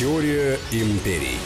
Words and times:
Теория 0.00 0.58
империй. 0.72 1.36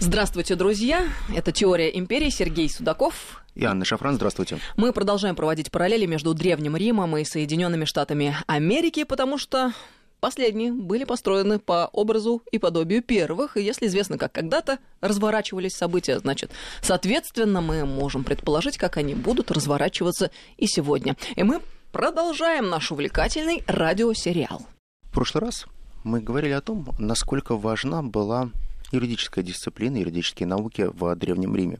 Здравствуйте, 0.00 0.56
друзья. 0.56 1.06
Это 1.32 1.52
«Теория 1.52 1.96
империи». 1.96 2.28
Сергей 2.28 2.68
Судаков. 2.68 3.40
И 3.54 3.64
Анна 3.64 3.84
Шафран, 3.84 4.16
здравствуйте. 4.16 4.58
Мы 4.76 4.92
продолжаем 4.92 5.36
проводить 5.36 5.70
параллели 5.70 6.06
между 6.06 6.34
Древним 6.34 6.76
Римом 6.76 7.16
и 7.16 7.24
Соединенными 7.24 7.84
Штатами 7.84 8.36
Америки, 8.48 9.04
потому 9.04 9.38
что 9.38 9.72
Последние 10.18 10.72
были 10.72 11.04
построены 11.04 11.60
по 11.60 11.88
образу 11.92 12.42
и 12.50 12.58
подобию 12.58 13.00
первых, 13.00 13.56
и 13.56 13.62
если 13.62 13.86
известно, 13.86 14.18
как 14.18 14.32
когда-то 14.32 14.78
разворачивались 15.00 15.76
события, 15.76 16.18
значит, 16.18 16.50
соответственно, 16.80 17.60
мы 17.60 17.84
можем 17.84 18.24
предположить, 18.24 18.76
как 18.76 18.96
они 18.96 19.14
будут 19.14 19.52
разворачиваться 19.52 20.32
и 20.56 20.66
сегодня. 20.66 21.14
И 21.36 21.44
мы 21.44 21.60
продолжаем 21.92 22.70
наш 22.70 22.90
увлекательный 22.90 23.62
радиосериал. 23.68 24.66
Прошлый 25.14 25.44
раз 25.44 25.66
мы 26.02 26.20
говорили 26.20 26.54
о 26.54 26.60
том, 26.60 26.92
насколько 26.98 27.56
важна 27.56 28.02
была 28.02 28.50
юридическая 28.90 29.44
дисциплина, 29.44 29.96
юридические 29.96 30.48
науки 30.48 30.90
в 30.92 31.14
Древнем 31.14 31.54
Риме. 31.54 31.78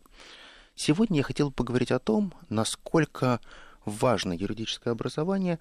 Сегодня 0.76 1.16
я 1.16 1.24
хотел 1.24 1.50
поговорить 1.50 1.90
о 1.90 1.98
том, 1.98 2.32
насколько 2.48 3.40
важно 3.84 4.34
юридическое 4.34 4.92
образование 4.92 5.58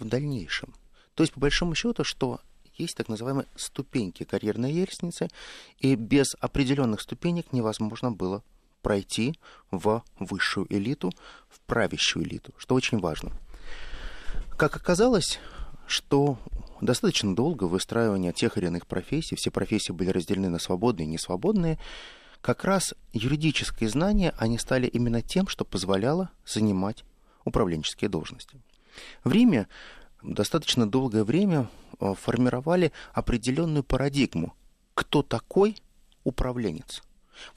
в 0.00 0.04
дальнейшем. 0.04 0.74
То 1.14 1.22
есть, 1.22 1.32
по 1.32 1.38
большому 1.38 1.76
счету, 1.76 2.02
что 2.02 2.40
есть 2.76 2.96
так 2.96 3.08
называемые 3.08 3.46
ступеньки 3.54 4.24
карьерной 4.24 4.72
лестницы, 4.72 5.28
и 5.78 5.94
без 5.94 6.34
определенных 6.40 7.02
ступенек 7.02 7.52
невозможно 7.52 8.10
было 8.10 8.42
пройти 8.82 9.38
в 9.70 10.02
высшую 10.18 10.66
элиту, 10.74 11.12
в 11.48 11.60
правящую 11.60 12.24
элиту, 12.24 12.52
что 12.56 12.74
очень 12.74 12.98
важно. 12.98 13.30
Как 14.58 14.74
оказалось, 14.74 15.38
что 15.92 16.38
достаточно 16.80 17.36
долго 17.36 17.64
выстраивание 17.64 18.32
тех 18.32 18.56
или 18.56 18.66
иных 18.66 18.86
профессий, 18.86 19.36
все 19.36 19.50
профессии 19.50 19.92
были 19.92 20.10
разделены 20.10 20.48
на 20.48 20.58
свободные 20.58 21.06
и 21.06 21.10
несвободные, 21.10 21.78
как 22.40 22.64
раз 22.64 22.94
юридические 23.12 23.88
знания, 23.88 24.34
они 24.38 24.58
стали 24.58 24.86
именно 24.86 25.22
тем, 25.22 25.46
что 25.46 25.64
позволяло 25.64 26.30
занимать 26.44 27.04
управленческие 27.44 28.08
должности. 28.08 28.60
В 29.22 29.30
Риме 29.30 29.68
достаточно 30.22 30.90
долгое 30.90 31.24
время 31.24 31.68
э, 32.00 32.14
формировали 32.14 32.90
определенную 33.12 33.84
парадигму. 33.84 34.54
Кто 34.94 35.22
такой 35.22 35.76
управленец? 36.24 37.02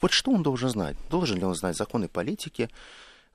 Вот 0.00 0.12
что 0.12 0.30
он 0.30 0.42
должен 0.42 0.68
знать? 0.68 0.96
Должен 1.10 1.38
ли 1.38 1.44
он 1.44 1.54
знать 1.54 1.76
законы 1.76 2.08
политики? 2.08 2.70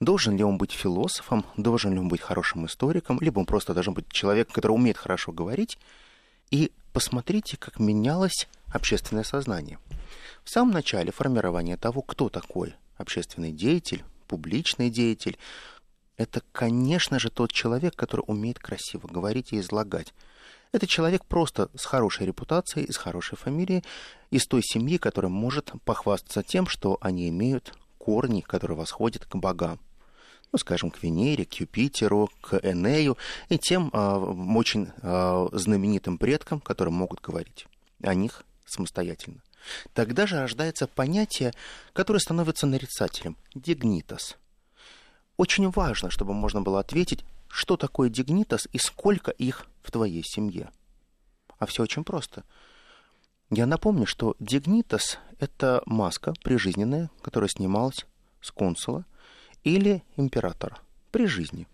Должен 0.02 0.36
ли 0.36 0.44
он 0.44 0.58
быть 0.58 0.72
философом? 0.72 1.46
Должен 1.58 1.94
ли 1.94 2.00
он 2.00 2.08
быть 2.08 2.22
хорошим 2.22 2.66
историком? 2.66 3.20
Либо 3.22 3.38
он 3.38 3.46
просто 3.46 3.76
должен 3.76 3.94
быть 3.94 4.12
человеком, 4.12 4.52
который 4.56 4.72
умеет 4.72 4.98
хорошо 4.98 5.32
говорить? 5.32 5.78
И 6.50 6.72
посмотрите, 6.92 7.56
как 7.56 7.78
менялось 7.78 8.48
общественное 8.74 9.24
сознание. 9.24 9.78
В 10.44 10.50
самом 10.50 10.74
начале 10.74 11.12
формирования 11.12 11.78
того, 11.78 12.02
кто 12.02 12.30
такой 12.30 12.74
общественный 12.98 13.52
деятель, 13.52 14.04
публичный 14.28 14.90
деятель, 14.90 15.38
это, 16.18 16.42
конечно 16.52 17.20
же, 17.20 17.30
тот 17.30 17.52
человек, 17.52 17.96
который 17.96 18.24
умеет 18.26 18.58
красиво 18.58 19.08
говорить 19.08 19.54
и 19.54 19.60
излагать. 19.60 20.16
Это 20.72 20.88
человек 20.88 21.26
просто 21.26 21.70
с 21.76 21.86
хорошей 21.86 22.26
репутацией, 22.26 22.92
с 22.92 22.98
хорошей 22.98 23.38
фамилией, 23.38 23.84
из 24.32 24.48
той 24.48 24.64
семьи, 24.64 24.98
которая 24.98 25.32
может 25.32 25.74
похвастаться 25.86 26.42
тем, 26.42 26.66
что 26.66 26.98
они 27.02 27.30
имеют 27.30 27.76
корни, 28.00 28.42
которые 28.42 28.78
восходят 28.78 29.26
к 29.26 29.36
богам. 29.36 29.80
Ну, 30.52 30.60
скажем, 30.60 30.92
к 30.92 31.02
Венере, 31.02 31.46
к 31.46 31.54
Юпитеру, 31.54 32.30
к 32.42 32.60
Энею 32.62 33.18
и 33.50 33.58
тем 33.58 33.90
э, 33.94 34.16
очень 34.56 34.90
э, 35.02 35.48
знаменитым 35.54 36.18
предкам, 36.18 36.60
которые 36.60 36.94
могут 36.94 37.22
говорить 37.22 37.68
о 38.04 38.14
них 38.14 38.44
самостоятельно. 38.66 39.42
Тогда 39.94 40.28
же 40.28 40.40
рождается 40.40 40.88
понятие, 40.88 41.54
которое 41.94 42.20
становится 42.20 42.66
нарицателем– 42.68 43.38
дигнитас– 43.56 44.36
очень 45.42 45.72
важно, 45.72 46.12
чтобы 46.12 46.36
можно 46.36 46.62
было 46.62 46.80
ответить, 46.80 47.26
что 47.48 47.76
такое 47.76 48.10
дигнитас 48.10 48.68
и 48.74 48.78
сколько 48.78 49.32
их 49.32 49.66
в 49.82 49.90
твоей 49.90 50.24
семье. 50.24 50.70
А 51.58 51.66
все 51.66 51.82
очень 51.82 52.04
просто. 52.04 52.44
Я 53.50 53.66
напомню, 53.66 54.06
что 54.06 54.36
дигнитас– 54.40 55.18
это 55.40 55.82
маска 55.88 56.36
прижизненная, 56.44 57.10
которая 57.24 57.50
снималась 57.50 58.06
с 58.40 58.52
консула 58.52 59.04
или 59.64 60.04
императора 60.18 60.78
при 61.12 61.26
жизни. 61.26 61.68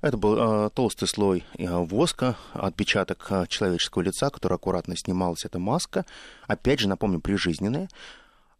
Это 0.00 0.16
был 0.16 0.36
э, 0.38 0.70
толстый 0.70 1.08
слой 1.08 1.44
э, 1.54 1.66
воска, 1.76 2.36
отпечаток 2.52 3.26
э, 3.30 3.46
человеческого 3.48 4.02
лица, 4.02 4.30
который 4.30 4.54
аккуратно 4.54 4.96
снималась 4.96 5.44
эта 5.44 5.58
маска. 5.58 6.06
Опять 6.46 6.80
же, 6.80 6.88
напомню, 6.88 7.20
прижизненная. 7.20 7.88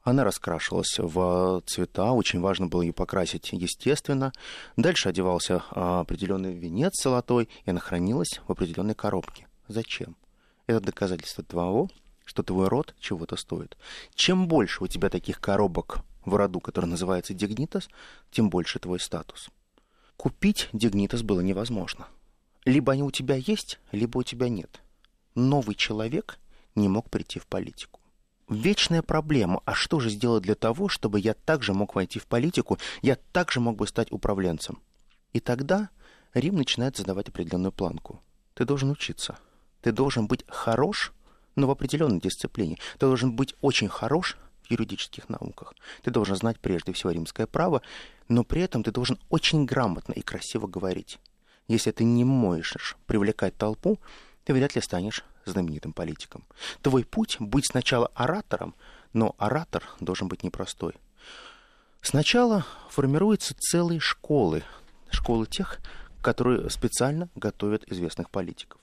Она 0.03 0.25
раскрашивалась 0.25 0.99
в 0.99 1.63
цвета, 1.67 2.13
очень 2.13 2.41
важно 2.41 2.67
было 2.67 2.83
ее 2.83 2.93
покрасить 2.93 3.53
естественно. 3.53 4.33
Дальше 4.77 5.11
одевался 5.11 5.63
а, 5.71 6.01
определенный 6.01 6.55
венец 6.55 7.03
золотой, 7.03 7.49
и 7.65 7.71
она 7.71 7.79
хранилась 7.79 8.41
в 8.47 8.51
определенной 8.51 8.95
коробке. 8.95 9.47
Зачем? 9.67 10.17
Это 10.67 10.81
доказательство 10.81 11.45
того, 11.45 11.91
что 12.25 12.43
твой 12.43 12.69
род 12.69 12.95
чего-то 12.99 13.37
стоит. 13.37 13.77
Чем 14.15 14.49
больше 14.49 14.83
у 14.83 14.87
тебя 14.87 15.11
таких 15.11 15.41
коробок 15.41 15.99
в 16.25 16.35
роду, 16.35 16.61
который 16.61 16.87
называется 16.87 17.35
Дигнитас, 17.35 17.89
тем 18.31 18.51
больше 18.51 18.79
твой 18.79 19.01
статус. 19.01 19.51
Купить 20.17 20.69
Дигнитас 20.73 21.23
было 21.23 21.41
невозможно. 21.41 22.09
Либо 22.65 22.93
они 22.93 23.03
у 23.03 23.11
тебя 23.11 23.37
есть, 23.37 23.79
либо 23.93 24.19
у 24.19 24.23
тебя 24.23 24.49
нет. 24.49 24.83
Новый 25.35 25.75
человек 25.75 26.39
не 26.75 26.89
мог 26.89 27.09
прийти 27.11 27.39
в 27.39 27.47
политику 27.47 27.99
вечная 28.49 29.03
проблема. 29.03 29.61
А 29.65 29.75
что 29.75 30.01
же 30.01 30.11
сделать 30.11 30.43
для 30.43 30.55
того, 30.55 30.89
чтобы 30.89 31.21
я 31.21 31.35
также 31.35 31.75
мог 31.75 31.95
войти 31.95 32.19
в 32.19 32.27
политику, 32.27 32.79
я 33.03 33.17
также 33.33 33.61
мог 33.61 33.77
бы 33.77 33.87
стать 33.87 34.11
управленцем? 34.11 34.81
И 35.33 35.41
тогда 35.41 35.91
Рим 36.35 36.57
начинает 36.57 36.97
задавать 36.97 37.29
определенную 37.29 37.73
планку. 37.73 38.21
Ты 38.55 38.65
должен 38.65 38.91
учиться. 38.91 39.39
Ты 39.83 39.93
должен 39.93 40.27
быть 40.27 40.45
хорош, 40.49 41.13
но 41.55 41.67
в 41.67 41.71
определенной 41.71 42.21
дисциплине. 42.21 42.79
Ты 42.95 43.07
должен 43.07 43.33
быть 43.33 43.55
очень 43.61 43.89
хорош 43.89 44.37
юридических 44.69 45.29
науках. 45.29 45.75
Ты 46.03 46.11
должен 46.11 46.37
знать 46.37 46.61
прежде 46.61 46.93
всего 46.93 47.11
римское 47.11 47.47
право, 47.47 47.83
но 48.29 48.45
при 48.45 48.63
этом 48.63 48.83
ты 48.83 48.91
должен 48.91 49.19
очень 49.29 49.65
грамотно 49.65 50.13
и 50.13 50.23
красиво 50.23 50.67
говорить. 50.67 51.19
Если 51.67 51.91
ты 51.91 52.05
не 52.05 52.25
можешь 52.25 52.97
привлекать 53.07 53.57
толпу, 53.57 53.99
ты 54.45 54.55
вряд 54.55 54.75
ли 54.75 54.81
станешь 54.81 55.25
знаменитым 55.45 55.93
политиком. 55.93 56.45
Твой 56.83 57.05
путь— 57.05 57.37
быть 57.41 57.67
сначала 57.67 58.11
оратором, 58.15 58.75
но 59.13 59.35
оратор 59.39 59.85
должен 60.01 60.29
быть 60.29 60.43
непростой. 60.43 60.95
Сначала 62.01 62.65
формируются 62.91 63.55
целые 63.59 64.01
школы, 64.01 64.63
школы 65.11 65.47
тех, 65.47 65.79
которые 66.23 66.71
специально 66.71 67.29
готовят 67.35 67.85
известных 67.91 68.31
политиков. 68.31 68.81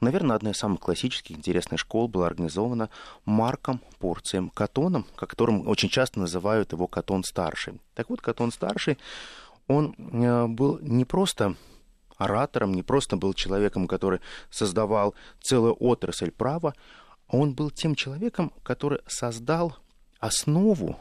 Наверное, 0.00 0.36
одна 0.36 0.50
из 0.50 0.56
самых 0.56 0.80
классических 0.80 1.36
интересных 1.36 1.80
школ 1.80 2.08
была 2.08 2.26
организована 2.26 2.90
Марком 3.24 3.80
Порцием 3.98 4.50
Катоном, 4.50 5.06
которым 5.16 5.68
очень 5.68 5.88
часто 5.88 6.20
называют 6.20 6.72
его 6.72 6.86
Катон-старший. 6.86 7.80
Так 7.94 8.10
вот, 8.10 8.20
Катон-старший, 8.20 8.98
он 9.66 9.94
э, 9.98 10.46
был 10.46 10.78
не 10.80 11.04
просто 11.04 11.56
оратором, 12.16 12.72
не 12.72 12.82
просто 12.82 13.16
был 13.16 13.32
человеком, 13.32 13.86
который 13.86 14.20
создавал 14.50 15.14
целую 15.40 15.76
отрасль 15.78 16.30
права, 16.30 16.74
он 17.28 17.54
был 17.54 17.70
тем 17.70 17.94
человеком, 17.94 18.52
который 18.62 19.00
создал 19.06 19.76
основу 20.18 20.98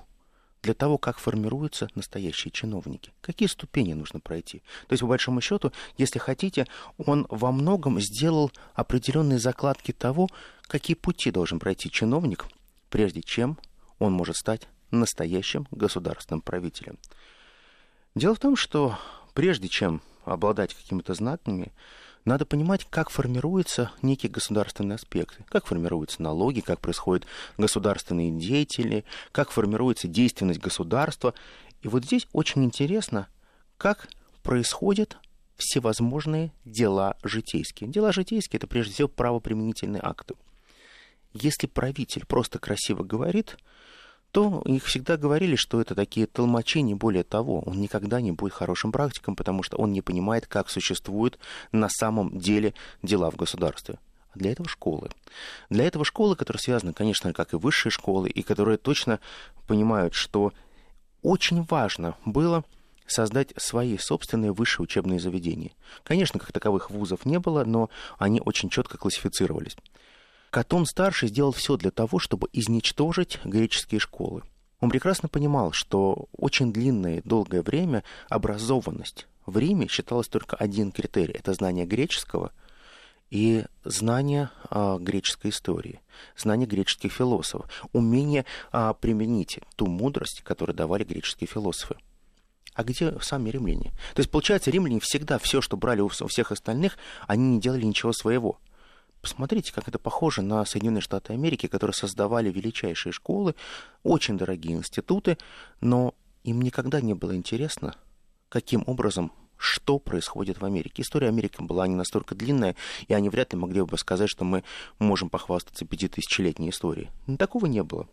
для 0.68 0.74
того, 0.74 0.98
как 0.98 1.18
формируются 1.18 1.88
настоящие 1.96 2.52
чиновники. 2.52 3.14
Какие 3.22 3.48
ступени 3.48 3.94
нужно 3.94 4.20
пройти? 4.20 4.60
То 4.88 4.94
есть, 4.94 5.00
по 5.00 5.08
большому 5.08 5.40
счету, 5.40 5.72
если 5.98 6.20
хотите, 6.20 6.68
он 6.98 7.26
во 7.30 7.54
многом 7.54 8.02
сделал 8.02 8.52
определенные 8.74 9.40
закладки 9.40 9.94
того, 9.94 10.28
какие 10.64 10.96
пути 10.96 11.32
должен 11.32 11.60
пройти 11.60 11.90
чиновник, 11.90 12.48
прежде 12.90 13.22
чем 13.22 13.58
он 13.98 14.12
может 14.12 14.36
стать 14.36 14.68
настоящим 14.92 15.68
государственным 15.72 16.42
правителем. 16.42 16.98
Дело 18.14 18.36
в 18.36 18.40
том, 18.40 18.58
что 18.58 19.00
прежде 19.34 19.70
чем 19.70 20.02
обладать 20.26 20.74
какими-то 20.74 21.14
знаками, 21.14 21.72
надо 22.28 22.46
понимать, 22.46 22.86
как 22.90 23.10
формируются 23.10 23.92
некие 24.02 24.32
государственные 24.32 24.96
аспекты, 24.96 25.46
как 25.50 25.66
формируются 25.66 26.22
налоги, 26.22 26.60
как 26.60 26.80
происходят 26.82 27.26
государственные 27.58 28.32
деятели, 28.32 29.06
как 29.32 29.50
формируется 29.50 30.08
действенность 30.08 30.60
государства. 30.60 31.34
И 31.82 31.88
вот 31.88 32.04
здесь 32.04 32.28
очень 32.34 32.66
интересно, 32.66 33.28
как 33.78 34.10
происходят 34.44 35.18
всевозможные 35.56 36.52
дела 36.66 37.16
житейские. 37.24 37.90
Дела 37.90 38.12
житейские– 38.12 38.58
это 38.60 38.68
прежде 38.68 38.94
всего 38.94 39.08
правоприменительные 39.08 40.02
акты. 40.04 40.36
Если 41.34 41.68
правитель 41.68 42.26
просто 42.26 42.60
красиво 42.60 43.04
говорит– 43.04 43.58
то 44.32 44.62
их 44.66 44.86
всегда 44.86 45.18
говорили, 45.18 45.56
что 45.56 45.82
это 45.82 45.96
такие 45.96 46.28
толмачи, 46.28 46.82
не 46.82 46.94
более 46.94 47.24
того. 47.24 47.62
Он 47.62 47.80
никогда 47.80 48.22
не 48.22 48.32
будет 48.32 48.54
хорошим 48.54 48.92
практиком, 48.92 49.36
потому 49.36 49.64
что 49.64 49.78
он 49.78 49.92
не 49.92 50.02
понимает, 50.02 50.48
как 50.48 50.70
существуют 50.70 51.40
на 51.72 51.90
самом 51.90 52.38
деле 52.38 52.74
дела 53.02 53.32
в 53.32 53.36
государстве. 53.36 54.00
Для 54.36 54.52
этого 54.52 54.70
школы. 54.70 55.10
Для 55.70 55.86
этого 55.86 56.06
школы, 56.06 56.36
которые 56.36 56.62
связаны, 56.62 56.94
конечно, 56.94 57.34
как 57.34 57.54
и 57.54 57.58
высшие 57.58 57.92
школы, 57.92 58.30
и 58.30 58.44
которые 58.44 58.78
точно 58.78 59.20
понимают, 59.66 60.14
что 60.14 60.54
очень 61.24 61.64
важно 61.64 62.16
было 62.24 62.64
создать 63.08 63.54
свои 63.58 63.98
собственные 63.98 64.52
высшие 64.52 64.84
учебные 64.84 65.20
заведения. 65.20 65.72
Конечно, 66.04 66.40
как 66.40 66.52
таковых 66.52 66.92
вузов 66.92 67.26
не 67.26 67.40
было, 67.40 67.64
но 67.64 67.90
они 68.20 68.42
очень 68.44 68.70
четко 68.70 68.98
классифицировались. 68.98 69.76
Катон-старший 70.50 71.30
сделал 71.30 71.52
все 71.52 71.78
для 71.78 71.92
того, 71.92 72.20
чтобы 72.20 72.48
изничтожить 72.54 73.40
греческие 73.44 74.00
школы. 74.00 74.44
Он 74.80 74.90
прекрасно 74.90 75.28
понимал, 75.28 75.72
что 75.72 76.28
очень 76.32 76.72
длинное 76.72 77.18
и 77.18 77.28
долгое 77.28 77.62
время 77.62 78.04
образованность 78.30 79.28
в 79.46 79.58
Риме 79.58 79.88
считалась 79.88 80.28
только 80.28 80.56
один 80.56 80.92
критерий– 80.92 81.34
это 81.40 81.54
знание 81.54 81.86
греческого 81.86 82.52
и 83.30 83.66
знание 83.84 84.52
а, 84.70 84.98
греческой 85.00 85.52
истории, 85.52 86.00
знание 86.38 86.68
греческих 86.68 87.12
философов, 87.12 87.70
умение 87.92 88.46
а, 88.72 88.94
применить 88.94 89.60
ту 89.76 89.88
мудрость, 89.88 90.42
которую 90.44 90.76
давали 90.76 91.04
греческие 91.04 91.48
философы 91.48 91.98
а 92.78 92.84
где 92.84 93.20
сами 93.22 93.50
римляне? 93.50 93.92
То 94.14 94.20
есть, 94.20 94.30
получается, 94.30 94.70
римляне 94.70 95.00
всегда 95.00 95.40
все, 95.40 95.62
что 95.62 95.78
брали 95.78 96.02
у 96.02 96.10
всех 96.10 96.52
остальных, 96.52 97.00
они 97.26 97.56
не 97.56 97.60
делали 97.60 97.84
ничего 97.84 98.14
своего. 98.14 98.60
Посмотрите, 99.22 99.74
как 99.74 99.88
это 99.88 100.00
похоже 100.00 100.42
на 100.42 100.64
Соединенные 100.66 101.02
Штаты 101.02 101.34
Америки, 101.34 101.68
которые 101.68 101.94
создавали 101.94 102.52
величайшие 102.52 103.12
школы, 103.12 103.56
очень 104.04 104.38
дорогие 104.38 104.78
институты, 104.78 105.38
но 105.82 106.14
им 106.44 106.62
никогда 106.62 107.02
не 107.02 107.14
было 107.14 107.36
интересно, 107.36 107.96
каким 108.50 108.84
образом 108.86 109.32
что 109.58 109.98
происходит 110.00 110.62
в 110.62 110.66
Америке. 110.66 111.02
История 111.02 111.30
Америки 111.30 111.58
была 111.60 111.88
не 111.88 111.96
настолько 111.96 112.36
длинная, 112.36 112.76
и 113.08 113.14
они 113.14 113.30
вряд 113.30 113.54
ли 113.54 113.60
могли 113.60 113.82
бы 113.82 113.98
сказать, 113.98 114.30
что 114.30 114.46
мы 114.46 114.64
можем 115.00 115.30
похвастаться 115.30 115.84
пятитысячелетней 115.86 116.70
историей. 116.70 117.10
Но 117.26 117.38
такого 117.38 117.66
не 117.66 117.84
было. 117.84 118.08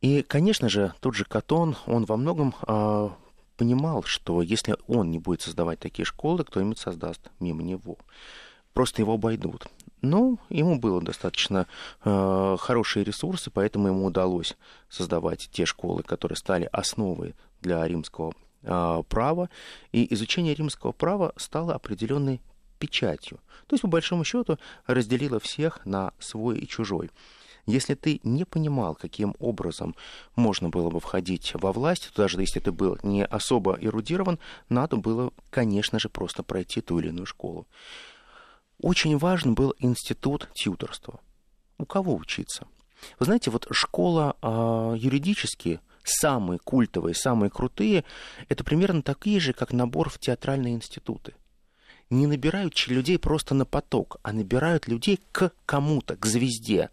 И, 0.00 0.22
конечно 0.22 0.68
же, 0.68 0.92
тот 1.00 1.14
же 1.14 1.24
Катон, 1.24 1.76
он 1.86 2.04
во 2.04 2.16
многом 2.16 2.54
э, 2.66 3.08
понимал, 3.56 4.04
что 4.04 4.42
если 4.42 4.76
он 4.86 5.10
не 5.10 5.18
будет 5.18 5.42
создавать 5.42 5.80
такие 5.80 6.06
школы, 6.06 6.44
кто-нибудь 6.44 6.78
создаст 6.78 7.30
мимо 7.40 7.62
него. 7.62 7.98
Просто 8.74 9.02
его 9.02 9.14
обойдут. 9.14 9.66
Но 10.00 10.38
ему 10.48 10.78
было 10.78 11.02
достаточно 11.02 11.66
э, 12.04 12.56
хорошие 12.60 13.04
ресурсы, 13.04 13.50
поэтому 13.50 13.88
ему 13.88 14.06
удалось 14.06 14.56
создавать 14.88 15.48
те 15.52 15.66
школы, 15.66 16.02
которые 16.02 16.36
стали 16.36 16.68
основой 16.70 17.34
для 17.60 17.86
римского 17.86 18.32
э, 18.62 19.02
права. 19.08 19.50
И 19.90 20.12
изучение 20.14 20.54
римского 20.54 20.92
права 20.92 21.32
стало 21.36 21.74
определенной 21.74 22.40
печатью. 22.78 23.40
То 23.66 23.74
есть, 23.74 23.82
по 23.82 23.88
большому 23.88 24.24
счету, 24.24 24.58
разделило 24.86 25.40
всех 25.40 25.84
на 25.84 26.12
свой 26.20 26.58
и 26.58 26.68
чужой. 26.68 27.10
Если 27.66 27.94
ты 27.94 28.20
не 28.22 28.44
понимал, 28.44 28.94
каким 28.94 29.34
образом 29.38 29.94
можно 30.36 30.70
было 30.70 30.88
бы 30.88 31.00
входить 31.00 31.52
во 31.54 31.70
власть, 31.72 32.10
то 32.14 32.22
даже 32.22 32.40
если 32.40 32.60
ты 32.60 32.72
был 32.72 32.98
не 33.02 33.26
особо 33.26 33.76
эрудирован, 33.78 34.38
надо 34.70 34.96
было, 34.96 35.32
конечно 35.50 35.98
же, 35.98 36.08
просто 36.08 36.42
пройти 36.42 36.80
ту 36.80 36.98
или 36.98 37.08
иную 37.08 37.26
школу. 37.26 37.66
Очень 38.80 39.18
важен 39.18 39.54
был 39.54 39.74
институт 39.78 40.48
тьюторства. 40.54 41.20
У 41.78 41.84
кого 41.84 42.14
учиться? 42.16 42.66
Вы 43.18 43.26
знаете, 43.26 43.50
вот 43.50 43.66
школа 43.70 44.36
э, 44.40 44.94
юридические, 44.98 45.80
самые 46.02 46.58
культовые, 46.58 47.14
самые 47.14 47.50
крутые, 47.50 48.04
это 48.48 48.64
примерно 48.64 49.02
такие 49.02 49.40
же, 49.40 49.52
как 49.52 49.72
набор 49.72 50.08
в 50.08 50.18
театральные 50.18 50.74
институты. 50.74 51.34
Не 52.10 52.26
набирают 52.26 52.88
людей 52.88 53.18
просто 53.18 53.54
на 53.54 53.64
поток, 53.64 54.16
а 54.22 54.32
набирают 54.32 54.88
людей 54.88 55.20
к 55.32 55.52
кому-то, 55.66 56.16
к 56.16 56.24
звезде 56.24 56.90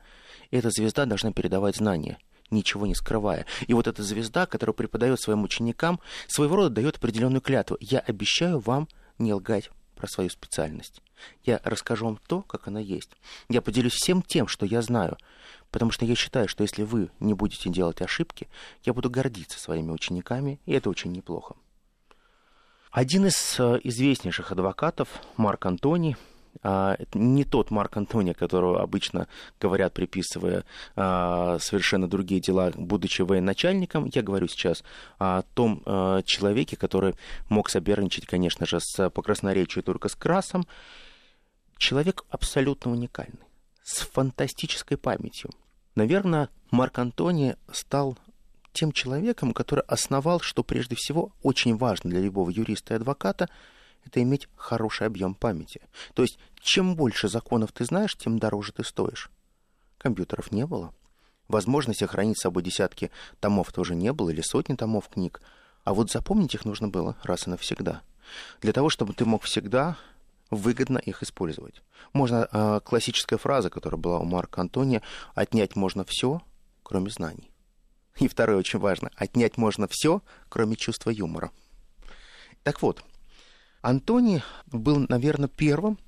эта 0.52 0.70
звезда 0.70 1.06
должна 1.06 1.32
передавать 1.32 1.78
знания 1.78 2.18
ничего 2.52 2.86
не 2.86 2.94
скрывая. 2.94 3.48
И 3.66 3.74
вот 3.74 3.88
эта 3.88 4.04
звезда, 4.04 4.46
которая 4.46 4.74
преподает 4.74 5.20
своим 5.20 5.44
ученикам, 5.44 6.00
своего 6.28 6.56
рода 6.56 6.70
дает 6.70 6.98
определенную 6.98 7.42
клятву. 7.42 7.76
Я 7.82 8.00
обещаю 8.00 8.60
вам 8.60 8.88
не 9.18 9.34
лгать 9.34 9.72
про 9.96 10.08
свою 10.08 10.30
специальность. 10.30 11.02
Я 11.44 11.62
расскажу 11.64 12.06
вам 12.06 12.20
то, 12.28 12.42
как 12.42 12.68
она 12.68 12.80
есть. 12.80 13.12
Я 13.50 13.62
поделюсь 13.62 13.94
всем 13.94 14.22
тем, 14.22 14.48
что 14.48 14.66
я 14.66 14.82
знаю. 14.82 15.18
Потому 15.72 15.92
что 15.92 16.06
я 16.06 16.16
считаю, 16.16 16.48
что 16.48 16.64
если 16.64 16.84
вы 16.84 17.10
не 17.20 17.34
будете 17.34 17.70
делать 17.70 18.02
ошибки, 18.02 18.48
я 18.84 18.94
буду 18.94 19.10
гордиться 19.10 19.60
своими 19.60 19.92
учениками, 19.92 20.60
и 20.66 20.74
это 20.74 20.90
очень 20.90 21.12
неплохо. 21.12 21.56
Один 22.92 23.26
из 23.26 23.60
э, 23.60 23.80
известнейших 23.84 24.54
адвокатов, 24.54 25.10
Марк 25.36 25.66
Антоний, 25.66 26.16
а, 26.68 26.98
не 27.14 27.44
тот 27.44 27.70
Марк 27.70 27.96
Антония, 27.96 28.34
которого 28.34 28.82
обычно 28.82 29.28
говорят, 29.62 29.94
приписывая 29.94 30.66
а, 30.96 31.60
совершенно 31.60 32.10
другие 32.10 32.42
дела, 32.42 32.72
будучи 32.76 33.22
военачальником. 33.22 34.10
Я 34.12 34.24
говорю 34.24 34.48
сейчас 34.48 34.84
о 35.20 35.44
том 35.54 35.84
а, 35.86 36.24
человеке, 36.24 36.76
который 36.76 37.14
мог 37.50 37.70
соперничать, 37.70 38.26
конечно 38.26 38.66
же, 38.66 38.80
с, 38.80 39.12
по 39.12 39.22
красноречию 39.22 39.84
только 39.84 40.10
с 40.10 40.16
Красом. 40.16 40.66
Человек 41.78 42.26
абсолютно 42.30 42.92
уникальный, 42.92 43.46
с 43.84 44.00
фантастической 44.00 44.98
памятью. 44.98 45.52
Наверное, 45.94 46.50
Марк 46.72 46.98
Антоний 46.98 47.54
стал 47.72 48.18
тем 48.74 48.92
человеком, 48.92 49.54
который 49.54 49.84
основал, 49.88 50.40
что 50.40 50.64
прежде 50.64 50.96
всего 50.96 51.32
очень 51.44 51.78
важно 51.78 52.10
для 52.10 52.22
любого 52.22 52.50
юриста 52.50 52.96
и 52.96 52.98
адвоката– 52.98 53.50
это 54.06 54.22
иметь 54.22 54.48
хороший 54.56 55.08
объем 55.08 55.36
памяти. 55.36 55.82
То 56.14 56.22
есть, 56.22 56.40
чем 56.62 56.96
больше 56.96 57.28
законов 57.28 57.72
ты 57.72 57.86
знаешь, 57.86 58.16
тем 58.16 58.40
дороже 58.40 58.72
ты 58.72 58.84
стоишь. 58.84 59.30
Компьютеров 59.98 60.52
не 60.52 60.66
было. 60.66 60.94
Возможности 61.48 62.06
хранить 62.06 62.40
с 62.40 62.42
собой 62.42 62.64
десятки 62.64 63.12
томов 63.40 63.72
тоже 63.72 63.96
не 63.96 64.12
было, 64.14 64.30
или 64.30 64.42
сотни 64.42 64.76
томов 64.76 65.10
книг. 65.10 65.42
А 65.84 65.94
вот 65.94 66.12
запомнить 66.12 66.56
их 66.56 66.66
нужно 66.66 66.88
было 66.88 67.16
раз 67.24 67.48
и 67.48 67.50
навсегда. 67.50 68.02
Для 68.62 68.74
того, 68.74 68.90
чтобы 68.90 69.14
ты 69.14 69.26
мог 69.26 69.44
всегда 69.44 69.98
выгодно 70.50 70.98
их 70.98 71.22
использовать. 71.24 71.82
Можно 72.14 72.48
э, 72.52 72.80
классическая 72.84 73.38
фраза, 73.38 73.70
которая 73.70 74.00
была 74.00 74.20
у 74.20 74.26
Марка 74.26 74.62
Антония, 74.62 75.02
отнять 75.34 75.76
можно 75.76 76.04
все, 76.06 76.42
кроме 76.84 77.10
знаний. 77.10 77.52
И 78.18 78.28
второе 78.28 78.58
очень 78.58 78.80
важно, 78.80 79.12
отнять 79.16 79.58
можно 79.58 79.88
все, 79.90 80.22
кроме 80.50 80.76
чувства 80.76 81.10
юмора. 81.10 81.52
Так 82.64 82.82
вот, 82.82 83.04
Антони 83.86 84.42
был, 84.66 85.06
наверное, 85.10 85.48
первым 85.48 86.00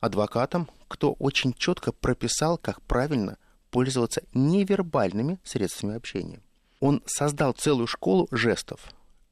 адвокатом, 0.00 0.68
кто 0.86 1.14
очень 1.14 1.54
четко 1.54 1.90
прописал, 1.90 2.58
как 2.58 2.82
правильно 2.82 3.38
пользоваться 3.70 4.22
невербальными 4.34 5.38
средствами 5.42 5.96
общения. 5.96 6.40
Он 6.80 7.02
создал 7.06 7.54
целую 7.54 7.86
школу 7.86 8.28
жестов, 8.30 8.80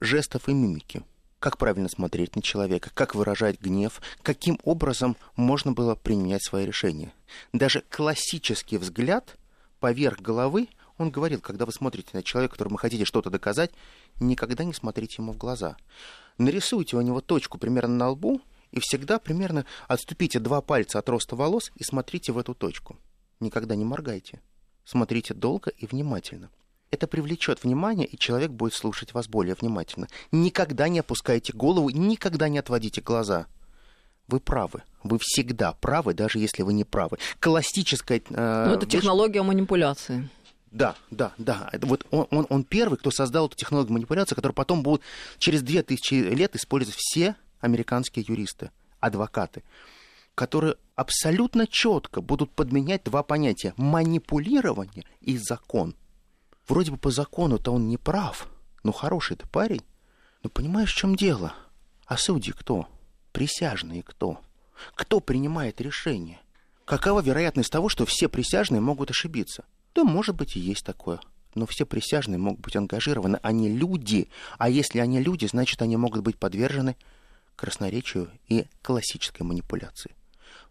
жестов 0.00 0.49
и 0.49 0.54
мимики. 0.54 1.02
Как 1.40 1.59
правильно 1.59 1.90
смотреть 1.90 2.37
на 2.37 2.40
человека, 2.40 2.90
как 2.95 3.14
выражать 3.14 3.61
гнев, 3.61 4.00
каким 4.23 4.59
образом 4.64 5.14
можно 5.37 5.73
было 5.73 5.95
применять 5.95 6.42
свои 6.42 6.64
решения. 6.64 7.12
Даже 7.52 7.85
классический 7.90 8.78
взгляд 8.78 9.37
поверх 9.78 10.21
головы, 10.21 10.69
он 10.97 11.11
говорил, 11.11 11.42
когда 11.42 11.66
вы 11.66 11.73
смотрите 11.73 12.09
на 12.14 12.23
человека, 12.23 12.52
которому 12.52 12.78
хотите 12.78 13.04
что-то 13.04 13.28
доказать, 13.28 13.73
никогда 14.21 14.64
не 14.64 14.73
смотрите 14.73 15.16
ему 15.19 15.33
в 15.33 15.37
глаза 15.37 15.76
нарисуйте 16.40 16.97
у 16.97 17.00
него 17.00 17.20
точку 17.20 17.59
примерно 17.59 17.94
на 17.94 18.09
лбу, 18.11 18.40
и 18.70 18.80
всегда 18.80 19.18
примерно 19.18 19.66
отступите 19.88 20.38
два 20.38 20.61
пальца 20.61 20.99
от 20.99 21.09
роста 21.09 21.37
волос 21.37 21.73
и 21.76 21.85
смотрите 21.85 22.32
в 22.32 22.38
эту 22.38 22.54
точку. 22.54 22.97
Никогда 23.40 23.75
не 23.75 23.85
моргайте. 23.85 24.40
Смотрите 24.85 25.35
долго 25.35 25.70
и 25.70 25.87
внимательно. 25.87 26.50
Это 26.90 27.06
привлечет 27.06 27.62
внимание, 27.62 28.06
и 28.06 28.18
человек 28.18 28.50
будет 28.50 28.75
слушать 28.75 29.14
вас 29.14 29.28
более 29.28 29.54
внимательно. 29.54 30.09
Никогда 30.32 30.88
не 30.88 30.99
опускайте 30.99 31.52
голову, 31.52 31.90
никогда 31.90 32.49
не 32.49 32.59
отводите 32.59 33.00
глаза. 33.00 33.47
Вы 34.26 34.40
правы. 34.40 34.82
Вы 35.02 35.18
всегда 35.20 35.73
правы, 35.73 36.14
даже 36.14 36.38
если 36.38 36.62
вы 36.62 36.73
не 36.73 36.85
правы. 36.85 37.18
Классическая... 37.38 38.20
Э, 38.30 38.66
Но 38.68 38.75
это 38.75 38.87
технология 38.87 39.42
манипуляции. 39.42 40.28
Да, 40.71 40.95
да, 41.11 41.33
да. 41.37 41.69
Это 41.73 41.87
вот 41.87 42.07
он, 42.11 42.27
он, 42.31 42.47
он 42.49 42.65
первый, 42.65 42.97
кто 42.97 43.11
создал 43.11 43.47
эту 43.47 43.57
технологию 43.57 43.95
манипуляции, 43.95 44.35
которую 44.35 44.55
потом 44.55 44.83
будут 44.83 45.03
через 45.39 45.62
2000 45.62 46.15
лет 46.35 46.55
использовать 46.55 46.97
все 46.97 47.35
американские 47.61 48.25
юристы, 48.27 48.71
адвокаты, 49.00 49.65
которые 50.35 50.77
абсолютно 50.95 51.67
четко 51.67 52.21
будут 52.21 52.53
подменять 52.53 53.05
два 53.05 53.23
понятия– 53.23 53.75
манипулирование 53.77 55.05
и 55.21 55.37
закон. 55.39 55.97
Вроде 56.69 56.93
бы 56.93 56.99
по 56.99 57.11
закону-то 57.11 57.73
он 57.73 57.89
не 57.89 57.97
прав, 57.97 58.49
но 58.85 58.93
хороший 58.93 59.37
ты 59.37 59.47
парень. 59.49 59.83
Но 60.43 60.50
понимаешь, 60.50 60.93
в 60.93 60.97
чем 60.97 61.17
дело? 61.17 61.53
А 62.07 62.17
судьи 62.17 62.53
кто? 62.53 62.89
Присяжные 63.33 64.03
кто? 64.03 64.41
Кто 64.95 65.21
принимает 65.21 65.81
решение? 65.81 66.41
Какова 66.85 67.21
вероятность 67.21 67.71
того, 67.71 67.89
что 67.89 68.07
все 68.07 68.29
присяжные 68.29 68.81
могут 68.81 69.11
ошибиться? 69.11 69.65
Да, 69.94 70.04
может 70.04 70.37
быть, 70.37 70.56
и 70.56 70.61
есть 70.61 70.85
такое. 70.85 71.20
Но 71.54 71.66
все 71.66 71.85
присяжные 71.85 72.38
могут 72.38 72.61
быть 72.61 72.76
ангажированы. 72.76 73.38
Они 73.42 73.68
люди. 73.68 74.28
А 74.59 74.68
если 74.68 75.00
они 75.00 75.20
люди, 75.20 75.47
значит, 75.47 75.82
они 75.82 75.97
могут 75.97 76.23
быть 76.23 76.38
подвержены 76.38 76.97
красноречию 77.56 78.30
и 78.49 78.66
классической 78.82 79.42
манипуляции. 79.42 80.14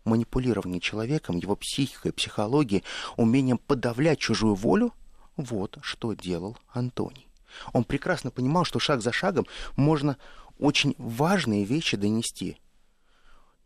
манипулирование 0.06 0.80
человеком, 0.80 1.38
его 1.38 1.56
психикой, 1.56 2.14
психологией, 2.14 2.84
умением 3.18 3.58
подавлять 3.58 4.18
чужую 4.18 4.56
волю, 4.56 4.94
вот 5.36 5.78
что 5.82 6.14
делал 6.14 6.58
Антоний. 6.74 7.28
Он 7.74 7.84
прекрасно 7.84 8.32
понимал, 8.32 8.64
что 8.64 8.80
шаг 8.80 9.02
за 9.02 9.12
шагом 9.12 9.46
можно 9.76 10.18
очень 10.58 10.96
важные 10.98 11.64
вещи 11.64 11.98
донести. 11.98 12.58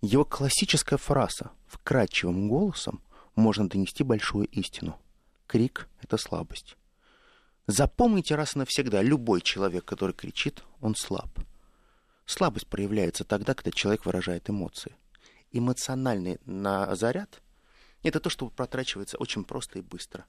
Его 0.01 0.25
классическая 0.25 0.98
фраза 0.98 1.51
вкрадчивым 1.67 2.50
голосом 2.50 3.01
можно 3.36 3.69
донести 3.69 4.03
большую 4.03 4.48
истину. 4.48 4.98
Крик— 5.48 5.88
это 6.02 6.18
слабость. 6.18 6.78
Запомните 7.68 8.36
раз 8.36 8.56
и 8.56 8.60
навсегда, 8.60 9.02
любой 9.02 9.42
человек, 9.42 9.86
который 9.86 10.14
кричит, 10.14 10.64
он 10.82 10.96
слаб. 10.96 11.30
Слабость 12.26 12.68
проявляется 12.68 13.24
тогда, 13.24 13.54
когда 13.54 13.72
человек 13.72 14.06
выражает 14.06 14.50
эмоции. 14.50 14.96
Эмоциональный 15.52 16.40
на 16.46 16.96
заряд— 16.96 17.42
это 18.04 18.20
то, 18.20 18.30
что 18.30 18.50
протрачивается 18.50 19.18
очень 19.18 19.44
просто 19.44 19.80
и 19.80 19.82
быстро. 19.82 20.26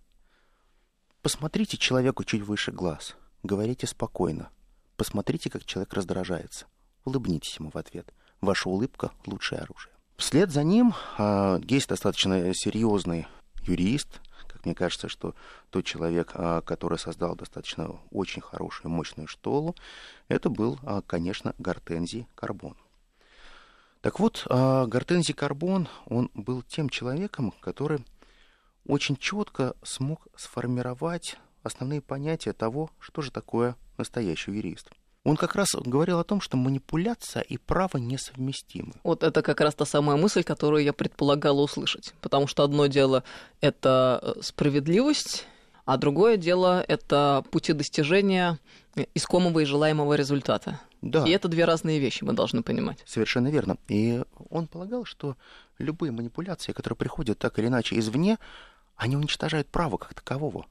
Посмотрите 1.23 1.77
человеку 1.77 2.23
чуть 2.25 2.43
выше 2.43 2.71
глаз, 2.71 3.17
говорите 3.43 3.87
спокойно. 3.87 4.51
Посмотрите, 4.97 5.51
как 5.51 5.65
человек 5.65 5.93
раздражается. 5.95 6.67
Улыбнитесь 7.05 7.57
ему 7.59 7.71
в 7.71 7.77
ответ. 7.77 8.13
Ваша 8.41 8.69
улыбка— 8.69 9.11
лучшее 9.27 9.63
оружие. 9.63 9.93
Вслед 10.17 10.51
за 10.51 10.63
ним 10.63 10.95
а, 11.19 11.59
есть 11.67 11.89
достаточно 11.89 12.55
серьезный 12.55 13.27
юрист, 13.63 14.21
мне 14.65 14.75
кажется, 14.75 15.09
что 15.09 15.35
тот 15.71 15.85
человек, 15.85 16.33
а, 16.35 16.61
который 16.63 16.99
создал 16.99 17.37
достаточно 17.37 17.99
очень 18.11 18.43
хорошую, 18.43 18.91
мощную 18.91 19.29
школу, 19.29 19.75
это 20.29 20.49
был, 20.49 20.79
а, 20.83 21.03
конечно, 21.03 21.55
Гортензий 21.59 22.27
Карбон. 22.35 22.77
Так 24.01 24.21
вот, 24.21 24.47
а, 24.49 24.87
Гортензий 24.87 25.35
Карбон, 25.35 25.89
он 26.07 26.31
был 26.35 26.63
тем 26.63 26.89
человеком, 26.89 27.53
который 27.61 28.05
очень 28.87 29.17
четко 29.17 29.75
смог 29.83 30.27
сформировать 30.37 31.39
основные 31.63 32.03
понятия 32.03 32.53
того, 32.53 32.91
что 32.99 33.23
же 33.23 33.31
такое 33.31 33.77
настоящий 33.97 34.53
юрист– 34.53 34.91
он 35.25 35.37
как 35.37 35.55
раз 35.55 35.69
говорил 35.75 36.19
о 36.19 36.25
том, 36.25 36.41
что 36.41 36.57
манипуляция 36.57 37.43
и 37.43 37.57
право 37.57 37.97
несовместимы. 37.97 38.93
Вот 39.03 39.23
это 39.23 39.41
как 39.43 39.61
раз 39.61 39.75
та 39.75 39.87
самая 39.87 40.17
мысль, 40.17 40.45
которую 40.45 40.85
я 40.85 40.93
предполагала 40.93 41.63
услышать. 41.63 42.15
Потому 42.21 42.47
что 42.47 42.63
одно 42.63 42.87
дело— 42.87 43.25
это 43.63 44.21
э, 44.23 44.43
справедливость, 44.43 45.47
а 45.87 45.97
другое 45.97 46.37
дело— 46.37 46.85
это 46.89 47.43
пути 47.51 47.73
достижения 47.73 48.59
искомого 49.15 49.61
и 49.61 49.65
желаемого 49.65 50.13
результата. 50.13 50.81
Да. 51.01 51.25
И 51.25 51.31
это 51.31 51.49
две 51.49 51.65
разные 51.65 51.99
вещи, 51.99 52.23
мы 52.23 52.35
должны 52.35 52.63
понимать. 52.63 53.03
Совершенно 53.07 53.49
верно. 53.49 53.79
И 53.89 54.23
он 54.51 54.67
полагал, 54.67 55.07
что 55.07 55.37
любые 55.79 56.13
манипуляции, 56.13 56.73
которые 56.73 56.99
приходят 56.99 57.39
так 57.39 57.59
или 57.59 57.67
иначе 57.67 57.99
извне, 57.99 58.39
они 58.97 59.17
уничтожают 59.17 59.69
право 59.69 59.97
как 59.97 60.15
такового. 60.15 60.67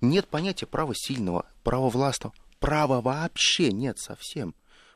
Нет 0.00 0.26
понятия 0.26 0.66
права 0.66 0.94
сильного, 0.94 1.46
права 1.62 1.90
властного 1.90 2.34
права 2.64 3.02
вообще 3.02 3.70
нет 3.72 3.98
совсем, 3.98 4.54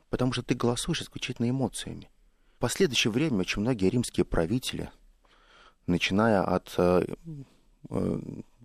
потому 0.09 0.33
что 0.33 0.43
ты 0.43 0.55
голосуешь 0.55 1.03
исключительно 1.03 1.51
эмоциями. 1.51 2.09
В 2.57 2.61
последующее 2.61 3.11
время 3.13 3.41
очень 3.41 3.61
многие 3.61 3.91
римские 3.91 4.25
правители, 4.25 4.91
начиная 5.87 6.41
от 6.43 6.73
э, 6.79 7.05
э, 7.91 8.21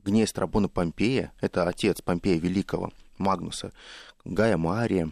Гнея 0.06 0.26
Страбона 0.26 0.70
Помпея, 0.70 1.34
это 1.42 1.68
отец 1.68 2.02
Помпея 2.02 2.40
Великого, 2.40 2.94
Магнуса, 3.18 3.74
Гая 4.24 4.56
Мария, 4.56 5.12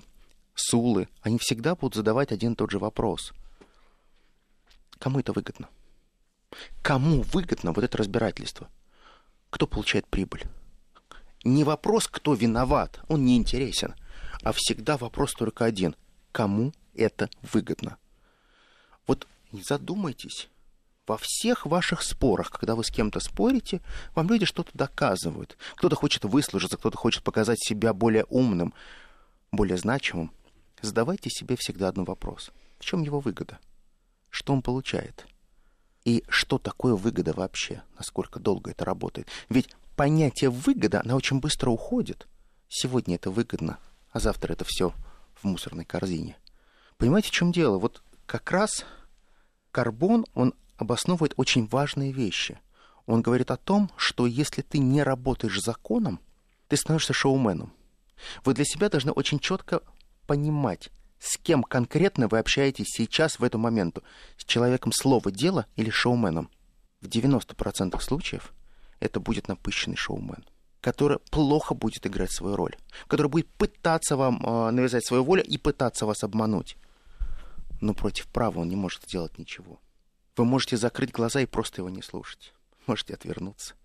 Сулы, 0.55 1.09
они 1.21 1.37
всегда 1.37 1.75
будут 1.75 1.95
задавать 1.95 2.31
один 2.31 2.53
и 2.53 2.55
тот 2.55 2.71
же 2.71 2.79
вопрос. 2.79 3.33
Кому 4.99 5.19
это 5.19 5.33
выгодно? 5.33 5.67
Кому 6.81 7.23
выгодно 7.23 7.73
вот 7.73 7.83
это 7.83 7.97
разбирательство? 7.97 8.69
Кто 9.49 9.67
получает 9.67 10.07
прибыль? 10.07 10.45
Не 11.43 11.63
вопрос, 11.63 12.07
кто 12.07 12.33
виноват, 12.33 12.99
он 13.07 13.25
не 13.25 13.37
интересен, 13.37 13.95
а 14.43 14.51
всегда 14.51 14.97
вопрос 14.97 15.33
только 15.33 15.65
один. 15.65 15.95
Кому 16.31 16.73
это 16.93 17.29
выгодно? 17.41 17.97
Вот 19.07 19.27
задумайтесь, 19.51 20.49
во 21.07 21.17
всех 21.17 21.65
ваших 21.65 22.03
спорах, 22.03 22.51
когда 22.51 22.75
вы 22.75 22.83
с 22.83 22.91
кем-то 22.91 23.19
спорите, 23.19 23.81
вам 24.15 24.29
люди 24.29 24.45
что-то 24.45 24.71
доказывают. 24.73 25.57
Кто-то 25.75 25.95
хочет 25.95 26.23
выслужиться, 26.23 26.77
кто-то 26.77 26.97
хочет 26.97 27.23
показать 27.23 27.61
себя 27.61 27.93
более 27.93 28.25
умным, 28.25 28.73
более 29.51 29.77
значимым. 29.77 30.31
Задавайте 30.81 31.29
себе 31.29 31.55
всегда 31.57 31.89
один 31.89 32.05
вопрос. 32.05 32.51
В 32.79 32.85
чем 32.85 33.01
его 33.01 33.19
выгода? 33.19 33.59
Что 34.29 34.53
он 34.53 34.61
получает? 34.61 35.25
И 36.03 36.23
что 36.29 36.57
такое 36.57 36.95
выгода 36.95 37.33
вообще? 37.33 37.83
Насколько 37.97 38.39
долго 38.39 38.71
это 38.71 38.85
работает? 38.85 39.27
Ведь 39.49 39.69
понятие 39.95 40.49
выгода, 40.49 41.01
она 41.03 41.15
очень 41.15 41.39
быстро 41.39 41.69
уходит. 41.69 42.27
Сегодня 42.67 43.15
это 43.15 43.29
выгодно, 43.29 43.77
а 44.11 44.19
завтра 44.19 44.53
это 44.53 44.65
все 44.65 44.93
в 45.35 45.43
мусорной 45.43 45.85
корзине. 45.85 46.37
Понимаете, 46.97 47.29
в 47.29 47.31
чем 47.31 47.51
дело? 47.51 47.77
Вот 47.77 48.01
как 48.25 48.49
раз 48.51 48.85
карбон, 49.71 50.25
он 50.33 50.53
обосновывает 50.77 51.33
очень 51.37 51.67
важные 51.67 52.11
вещи. 52.11 52.59
Он 53.05 53.21
говорит 53.21 53.51
о 53.51 53.57
том, 53.57 53.91
что 53.95 54.25
если 54.25 54.61
ты 54.61 54.79
не 54.79 55.03
работаешь 55.03 55.61
законом, 55.61 56.19
ты 56.67 56.77
становишься 56.77 57.13
шоуменом. 57.13 57.73
Вы 58.45 58.53
для 58.53 58.65
себя 58.65 58.89
должны 58.89 59.11
очень 59.11 59.39
четко 59.39 59.81
понимать, 60.27 60.89
с 61.21 61.37
кем 61.37 61.61
конкретно 61.61 62.27
вы 62.27 62.39
общаетесь 62.39 62.87
сейчас 62.89 63.37
в 63.37 63.43
этом 63.43 63.61
момент. 63.61 63.99
С 64.37 64.43
человеком 64.43 64.91
слова 64.91 65.31
дело 65.31 65.67
или 65.75 65.91
шоуменом. 65.91 66.49
В 66.99 67.05
90% 67.05 67.99
случаев 68.01 68.51
это 68.99 69.19
будет 69.19 69.47
напыщенный 69.47 69.95
шоумен, 69.95 70.43
который 70.81 71.19
плохо 71.29 71.75
будет 71.75 72.07
играть 72.07 72.31
свою 72.31 72.55
роль, 72.55 72.75
который 73.07 73.27
будет 73.27 73.47
пытаться 73.49 74.17
вам 74.17 74.43
э, 74.43 74.71
навязать 74.71 75.05
свою 75.05 75.23
волю 75.23 75.43
и 75.43 75.59
пытаться 75.59 76.07
вас 76.07 76.23
обмануть. 76.23 76.75
Но 77.81 77.93
против 77.93 78.25
права 78.27 78.59
он 78.59 78.69
не 78.69 78.75
может 78.75 79.03
сделать 79.03 79.37
ничего. 79.37 79.79
Вы 80.35 80.45
можете 80.45 80.75
закрыть 80.75 81.11
глаза 81.11 81.41
и 81.41 81.45
просто 81.45 81.81
его 81.81 81.89
не 81.91 82.01
слушать. 82.01 82.51
Можете 82.87 83.13
отвернуться. 83.13 83.75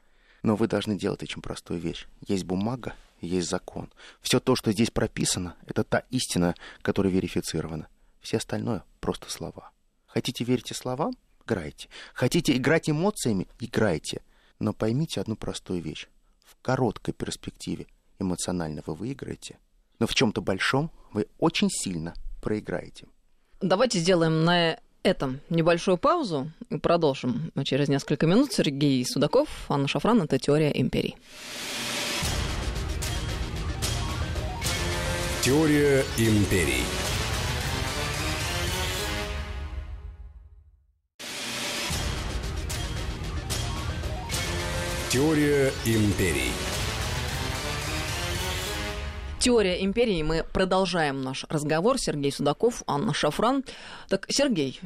Но 0.42 0.56
вы 0.56 0.68
должны 0.68 0.98
делать 0.98 1.22
очень 1.22 1.42
простую 1.42 1.80
вещь. 1.80 2.06
Есть 2.26 2.44
бумага, 2.44 2.94
есть 3.20 3.48
закон. 3.48 3.92
Все 4.20 4.40
то, 4.40 4.56
что 4.56 4.72
здесь 4.72 4.90
прописано, 4.90 5.56
это 5.66 5.84
та 5.84 6.00
истина, 6.10 6.54
которая 6.82 7.12
верифицирована. 7.12 7.88
Все 8.20 8.38
остальное— 8.38 8.84
просто 9.00 9.30
слова. 9.30 9.70
Хотите 10.06 10.44
верить 10.44 10.74
словам? 10.74 11.14
Играйте. 11.44 11.88
Хотите 12.14 12.56
играть 12.56 12.90
эмоциями? 12.90 13.46
Играйте. 13.60 14.22
Но 14.58 14.72
поймите 14.72 15.20
одну 15.20 15.36
простую 15.36 15.82
вещь. 15.82 16.08
В 16.44 16.56
короткой 16.62 17.14
перспективе 17.14 17.86
эмоционально 18.18 18.82
вы 18.86 18.94
выиграете, 18.94 19.58
но 19.98 20.06
в 20.06 20.14
чем-то 20.14 20.40
большом 20.40 20.90
вы 21.12 21.26
очень 21.38 21.70
сильно 21.70 22.14
проиграете. 22.42 23.06
Давайте 23.60 23.98
сделаем 23.98 24.44
на 24.44 24.78
этом 25.02 25.40
небольшую 25.50 25.98
паузу 25.98 26.50
и 26.68 26.78
продолжим 26.78 27.52
через 27.64 27.88
несколько 27.88 28.26
минут. 28.26 28.52
Сергей 28.52 29.04
Судаков, 29.04 29.48
Анна 29.68 29.88
Шафран, 29.88 30.22
это 30.22 30.38
«Теория 30.38 30.72
империй». 30.80 31.16
Теория 35.46 36.04
империй. 36.18 36.82
Теория 45.08 45.70
империй. 45.84 46.50
Теория 49.38 49.84
империи. 49.84 50.24
Мы 50.24 50.44
продолжаем 50.52 51.22
наш 51.22 51.44
разговор. 51.48 52.00
Сергей 52.00 52.32
Судаков, 52.32 52.82
Анна 52.88 53.14
Шафран. 53.14 53.62
Так, 54.08 54.26
Сергей, 54.28 54.80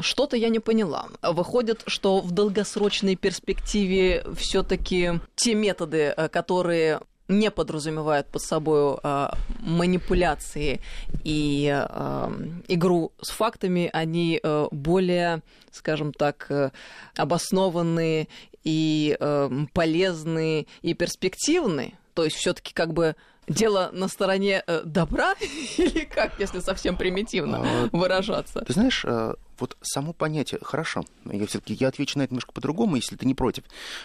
что-то 0.00 0.36
я 0.36 0.48
не 0.48 0.58
поняла. 0.58 1.06
Выходит, 1.22 1.84
что 1.86 2.20
в 2.20 2.32
долгосрочной 2.32 3.14
перспективе 3.14 4.24
все-таки 4.36 5.20
те 5.36 5.54
методы, 5.54 6.12
э, 6.16 6.28
которые 6.28 7.02
не 7.30 7.50
подразумевают 7.50 8.26
под 8.26 8.42
собой 8.42 8.98
э, 9.02 9.28
манипуляции 9.60 10.80
и 11.24 11.70
э, 11.72 12.32
игру 12.68 13.12
с 13.22 13.30
фактами, 13.30 13.88
они 13.92 14.40
э, 14.42 14.66
более, 14.70 15.42
скажем 15.70 16.12
так, 16.12 16.46
э, 16.50 16.70
обоснованные 17.16 18.28
и 18.64 19.16
э, 19.18 19.50
полезные 19.72 20.66
и 20.82 20.94
перспективные. 20.94 21.94
То 22.14 22.24
есть 22.24 22.36
все-таки 22.36 22.74
как 22.74 22.92
бы 22.92 23.14
дело 23.46 23.90
на 23.92 24.08
стороне 24.08 24.62
э, 24.66 24.82
добра 24.84 25.34
или 25.78 26.04
как, 26.04 26.38
если 26.40 26.60
совсем 26.60 26.96
примитивно 26.96 27.62
а, 27.62 27.88
выражаться? 27.92 28.60
Ты 28.60 28.72
знаешь, 28.72 29.04
э, 29.04 29.34
вот 29.58 29.76
само 29.82 30.12
понятие, 30.12 30.60
хорошо, 30.62 31.04
я 31.24 31.46
все-таки 31.46 31.74
я 31.74 31.88
отвечу 31.88 32.18
на 32.18 32.22
это 32.22 32.32
немножко 32.32 32.52
по-другому, 32.52 32.96
если 32.96 33.16
ты 33.16 33.26
не 33.26 33.34
против. 33.34 33.64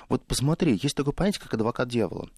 Вот 0.09 0.23
посмотри, 0.25 0.79
есть 0.81 0.95
такое 0.95 1.13
понятие, 1.13 1.41
как 1.41 1.53
адвокат 1.55 1.87
дьявола. 1.89 2.29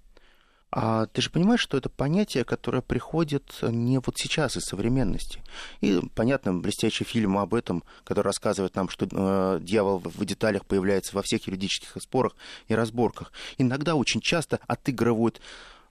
А 0.70 1.06
ты 1.06 1.22
же 1.22 1.30
понимаешь, 1.30 1.62
что 1.62 1.78
это 1.78 1.88
понятие, 1.90 2.44
которое 2.44 2.82
приходит 2.82 3.58
не 3.62 4.00
вот 4.00 4.18
сейчас 4.18 4.58
из 4.58 4.64
современности. 4.64 5.42
И, 5.80 6.02
понятно, 6.14 6.54
блестящий 6.54 7.06
фильм 7.06 7.38
об 7.38 7.54
этом, 7.54 7.84
который 8.04 8.26
рассказывает 8.26 8.76
нам, 8.76 8.90
что 8.90 9.08
э, 9.10 9.60
дьявол 9.62 10.00
в 10.00 10.26
деталях 10.26 10.66
появляется 10.66 11.16
во 11.16 11.22
всех 11.22 11.48
юридических 11.48 11.96
спорах 12.02 12.36
и 12.68 12.76
разборках. 12.76 13.32
Иногда 13.58 13.96
очень 13.96 14.20
часто 14.20 14.60
отыгрывают 14.68 15.40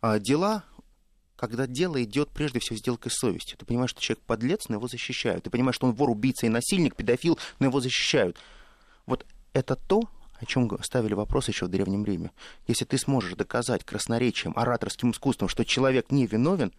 э, 0.02 0.21
дела, 0.21 0.62
когда 1.37 1.66
дело 1.66 2.02
идет 2.02 2.28
прежде 2.30 2.59
всего 2.61 2.76
сделкой 2.76 3.11
с 3.11 3.16
совестью. 3.16 3.56
Ты 3.56 3.64
понимаешь, 3.64 3.90
что 3.90 4.02
человек 4.02 4.25
подлец, 4.25 4.68
но 4.68 4.76
его 4.76 4.88
защищают. 4.88 5.45
Ты 5.45 5.50
понимаешь, 5.50 5.76
что 5.76 5.87
он 5.87 5.95
вор, 5.95 6.11
убийца 6.11 6.45
и 6.45 6.50
насильник, 6.50 6.97
педофил, 6.97 7.38
но 7.59 7.66
его 7.66 7.80
защищают. 7.80 8.37
Вот 9.06 9.25
это 9.54 9.76
то, 9.76 10.02
о 10.38 10.47
чем 10.47 10.71
ставили 10.83 11.14
вопрос 11.14 11.49
еще 11.49 11.66
в 11.66 11.69
Древнем 11.69 12.05
Риме. 12.05 12.31
Если 12.66 12.85
ты 12.85 12.99
сможешь 12.99 13.35
доказать 13.35 13.85
красноречием, 13.85 14.52
ораторским 14.57 15.11
искусством, 15.11 15.49
что 15.49 15.64
человек 15.64 16.11
не 16.11 16.26
виновен, 16.26 16.73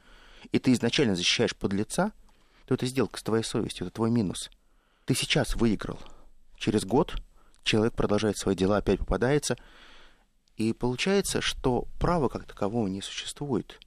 и 0.52 0.60
ты 0.60 0.74
изначально 0.74 1.16
защищаешь 1.16 1.56
подлеца, 1.56 2.12
то 2.66 2.76
это 2.76 2.86
сделка 2.86 3.20
с 3.20 3.24
твоей 3.24 3.44
совестью, 3.44 3.88
это 3.88 3.96
твой 3.96 4.12
минус. 4.12 4.50
Ты 5.06 5.16
сейчас 5.16 5.56
выиграл. 5.56 6.00
Через 6.58 6.86
год 6.86 7.16
человек 7.64 7.94
продолжает 7.94 8.38
свои 8.38 8.56
дела, 8.56 8.78
опять 8.78 9.00
попадается, 9.00 9.58
и 10.56 10.74
получается, 10.74 11.42
что 11.42 11.88
права 12.00 12.30
как 12.30 12.46
такового 12.46 12.88
не 12.88 13.02
существует. 13.02 13.80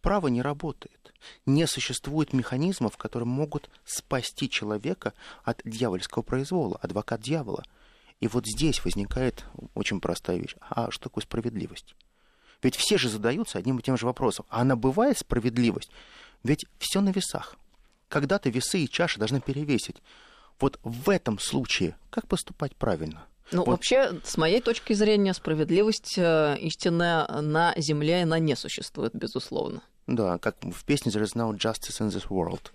Право 0.00 0.28
не 0.28 0.42
работает. 0.42 1.12
Не 1.46 1.66
существует 1.66 2.32
механизмов, 2.32 2.96
которые 2.96 3.28
могут 3.28 3.70
спасти 3.84 4.50
человека 4.50 5.12
от 5.44 5.60
дьявольского 5.64 6.22
произвола, 6.22 6.78
адвокат 6.82 7.20
дьявола– 7.20 7.62
и 8.22 8.28
вот 8.28 8.46
здесь 8.46 8.84
возникает 8.84 9.44
очень 9.74 10.00
простая 10.00 10.36
вещь. 10.36 10.54
А 10.70 10.92
что 10.92 11.08
такое 11.08 11.22
справедливость? 11.22 11.96
Ведь 12.62 12.76
все 12.76 12.96
же 12.96 13.08
задаются 13.08 13.58
одним 13.58 13.78
и 13.78 13.82
тем 13.82 13.96
же 13.96 14.06
вопросом. 14.06 14.46
А 14.48 14.60
она 14.60 14.76
бывает 14.76 15.18
справедливость? 15.18 15.90
Ведь 16.44 16.64
все 16.78 17.00
на 17.00 17.08
весах. 17.08 17.56
Когда-то 18.08 18.48
весы 18.48 18.78
и 18.78 18.88
чаши 18.88 19.18
должны 19.18 19.40
перевесить. 19.40 19.96
Вот 20.60 20.78
в 20.84 21.10
этом 21.10 21.40
случае 21.40 21.96
как 22.10 22.28
поступать 22.28 22.76
правильно? 22.76 23.26
Ну, 23.50 23.64
вот. 23.64 23.72
вообще, 23.72 24.12
с 24.22 24.36
моей 24.36 24.60
точки 24.60 24.92
зрения, 24.92 25.34
справедливость 25.34 26.16
э, 26.16 26.56
истинная 26.60 27.26
на 27.26 27.74
земле 27.76 28.22
она 28.22 28.38
не 28.38 28.54
существует, 28.54 29.16
безусловно. 29.16 29.82
Да, 30.06 30.38
как 30.38 30.62
в 30.62 30.84
песне 30.84 31.10
There 31.10 31.24
is 31.24 31.34
no 31.34 31.52
justice 31.56 32.00
in 32.00 32.08
this 32.08 32.28
world. 32.28 32.70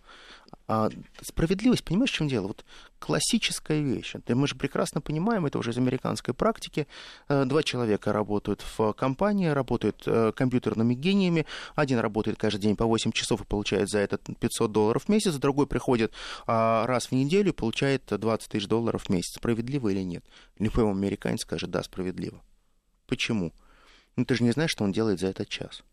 А 0.68 0.90
справедливость, 1.22 1.84
понимаешь, 1.84 2.12
в 2.12 2.16
чем 2.16 2.28
дело? 2.28 2.48
Вот 2.48 2.66
классическая 3.00 3.80
вещь. 3.82 4.16
Это 4.16 4.36
мы 4.36 4.48
же 4.48 4.56
прекрасно 4.56 5.00
понимаем, 5.00 5.46
это 5.46 5.60
уже 5.60 5.72
из 5.72 5.78
американской 5.78 6.34
практики. 6.34 6.88
Э, 7.30 7.46
два 7.46 7.64
человека 7.64 8.12
работают 8.12 8.64
в 8.78 8.94
компании, 8.94 9.48
работают 9.48 10.04
э, 10.06 10.34
компьютерными 10.36 10.94
гениями. 10.94 11.46
Один 11.76 12.00
работает 12.00 12.38
каждый 12.38 12.60
день 12.60 12.76
по 12.76 12.86
8 12.86 13.12
часов 13.12 13.42
и 13.42 13.46
получает 13.46 13.90
за 13.90 14.00
это 14.00 14.18
500 14.18 14.72
долларов 14.72 15.06
в 15.06 15.10
месяц, 15.10 15.36
другой 15.36 15.68
приходит 15.68 16.14
а, 16.46 16.86
раз 16.86 17.08
в 17.08 17.12
неделю 17.14 17.50
и 17.50 17.54
получает 17.54 18.04
20 18.08 18.50
тысяч 18.50 18.68
долларов 18.68 19.04
в 19.04 19.10
месяц. 19.10 19.36
Справедливо 19.36 19.90
или 19.90 20.02
нет? 20.02 20.26
Любой 20.60 20.90
американец 20.90 21.42
скажет, 21.42 21.72
да, 21.72 21.84
справедливо. 21.84 22.42
Почему? 23.06 23.54
Ну, 24.16 24.26
ты 24.26 24.36
же 24.36 24.44
не 24.44 24.52
знаешь, 24.52 24.72
что 24.72 24.84
он 24.84 24.92
делает 24.92 25.20
за 25.20 25.28
этот 25.28 25.48
час 25.48 25.84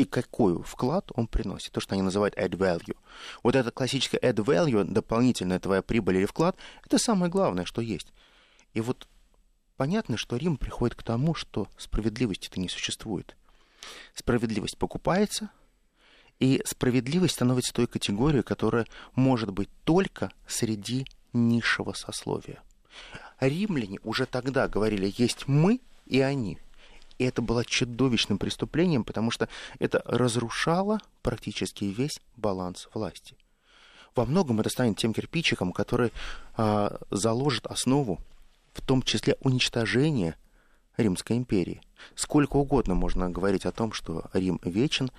и 0.00 0.06
какой 0.06 0.62
вклад 0.62 1.12
он 1.14 1.26
приносит, 1.26 1.72
то, 1.72 1.80
что 1.80 1.92
они 1.92 2.00
называют 2.00 2.34
add 2.34 2.52
value. 2.52 2.96
Вот 3.42 3.54
это 3.54 3.70
классическое 3.70 4.18
add 4.18 4.36
value, 4.36 4.82
дополнительная 4.82 5.60
твоя 5.60 5.82
прибыль 5.82 6.16
или 6.16 6.24
вклад, 6.24 6.56
это 6.86 6.98
самое 6.98 7.30
главное, 7.30 7.66
что 7.66 7.82
есть. 7.82 8.10
И 8.72 8.80
вот 8.80 9.08
понятно, 9.76 10.16
что 10.16 10.38
Рим 10.38 10.56
приходит 10.56 10.96
к 10.96 11.02
тому, 11.02 11.34
что 11.34 11.68
справедливости-то 11.76 12.58
не 12.58 12.70
существует. 12.70 13.36
Справедливость 14.14 14.78
покупается, 14.78 15.50
и 16.38 16.62
справедливость 16.64 17.34
становится 17.34 17.74
той 17.74 17.86
категорией, 17.86 18.42
которая 18.42 18.86
может 19.14 19.50
быть 19.50 19.68
только 19.84 20.30
среди 20.48 21.04
низшего 21.34 21.92
сословия. 21.92 22.62
Римляне 23.38 23.98
уже 24.02 24.24
тогда 24.24 24.66
говорили, 24.66 25.12
есть 25.18 25.46
мы 25.46 25.82
и 26.06 26.20
они– 26.20 26.58
и 27.20 27.24
это 27.24 27.42
было 27.42 27.66
чудовищным 27.66 28.38
преступлением, 28.38 29.04
потому 29.04 29.30
что 29.30 29.50
это 29.78 30.02
разрушало 30.06 31.00
практически 31.20 31.84
весь 31.84 32.18
баланс 32.38 32.88
власти. 32.94 33.36
Во 34.16 34.24
многом 34.24 34.58
это 34.58 34.70
станет 34.70 34.96
тем 34.96 35.12
кирпичиком, 35.12 35.72
который 35.72 36.12
а, 36.56 36.98
заложит 37.10 37.66
основу, 37.66 38.20
в 38.72 38.80
том 38.86 39.02
числе 39.02 39.36
уничтожения 39.42 40.36
Римской 40.96 41.36
империи. 41.36 41.82
Сколько 42.14 42.56
угодно 42.56 42.94
можно 42.94 43.28
говорить 43.28 43.66
о 43.66 43.72
том, 43.72 43.92
что 43.92 44.30
Рим 44.32 44.58
вечен, 44.64 45.10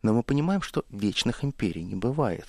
но 0.00 0.14
мы 0.14 0.22
понимаем, 0.22 0.62
что 0.62 0.86
вечных 0.88 1.44
империй 1.44 1.84
не 1.84 1.94
бывает. 1.94 2.46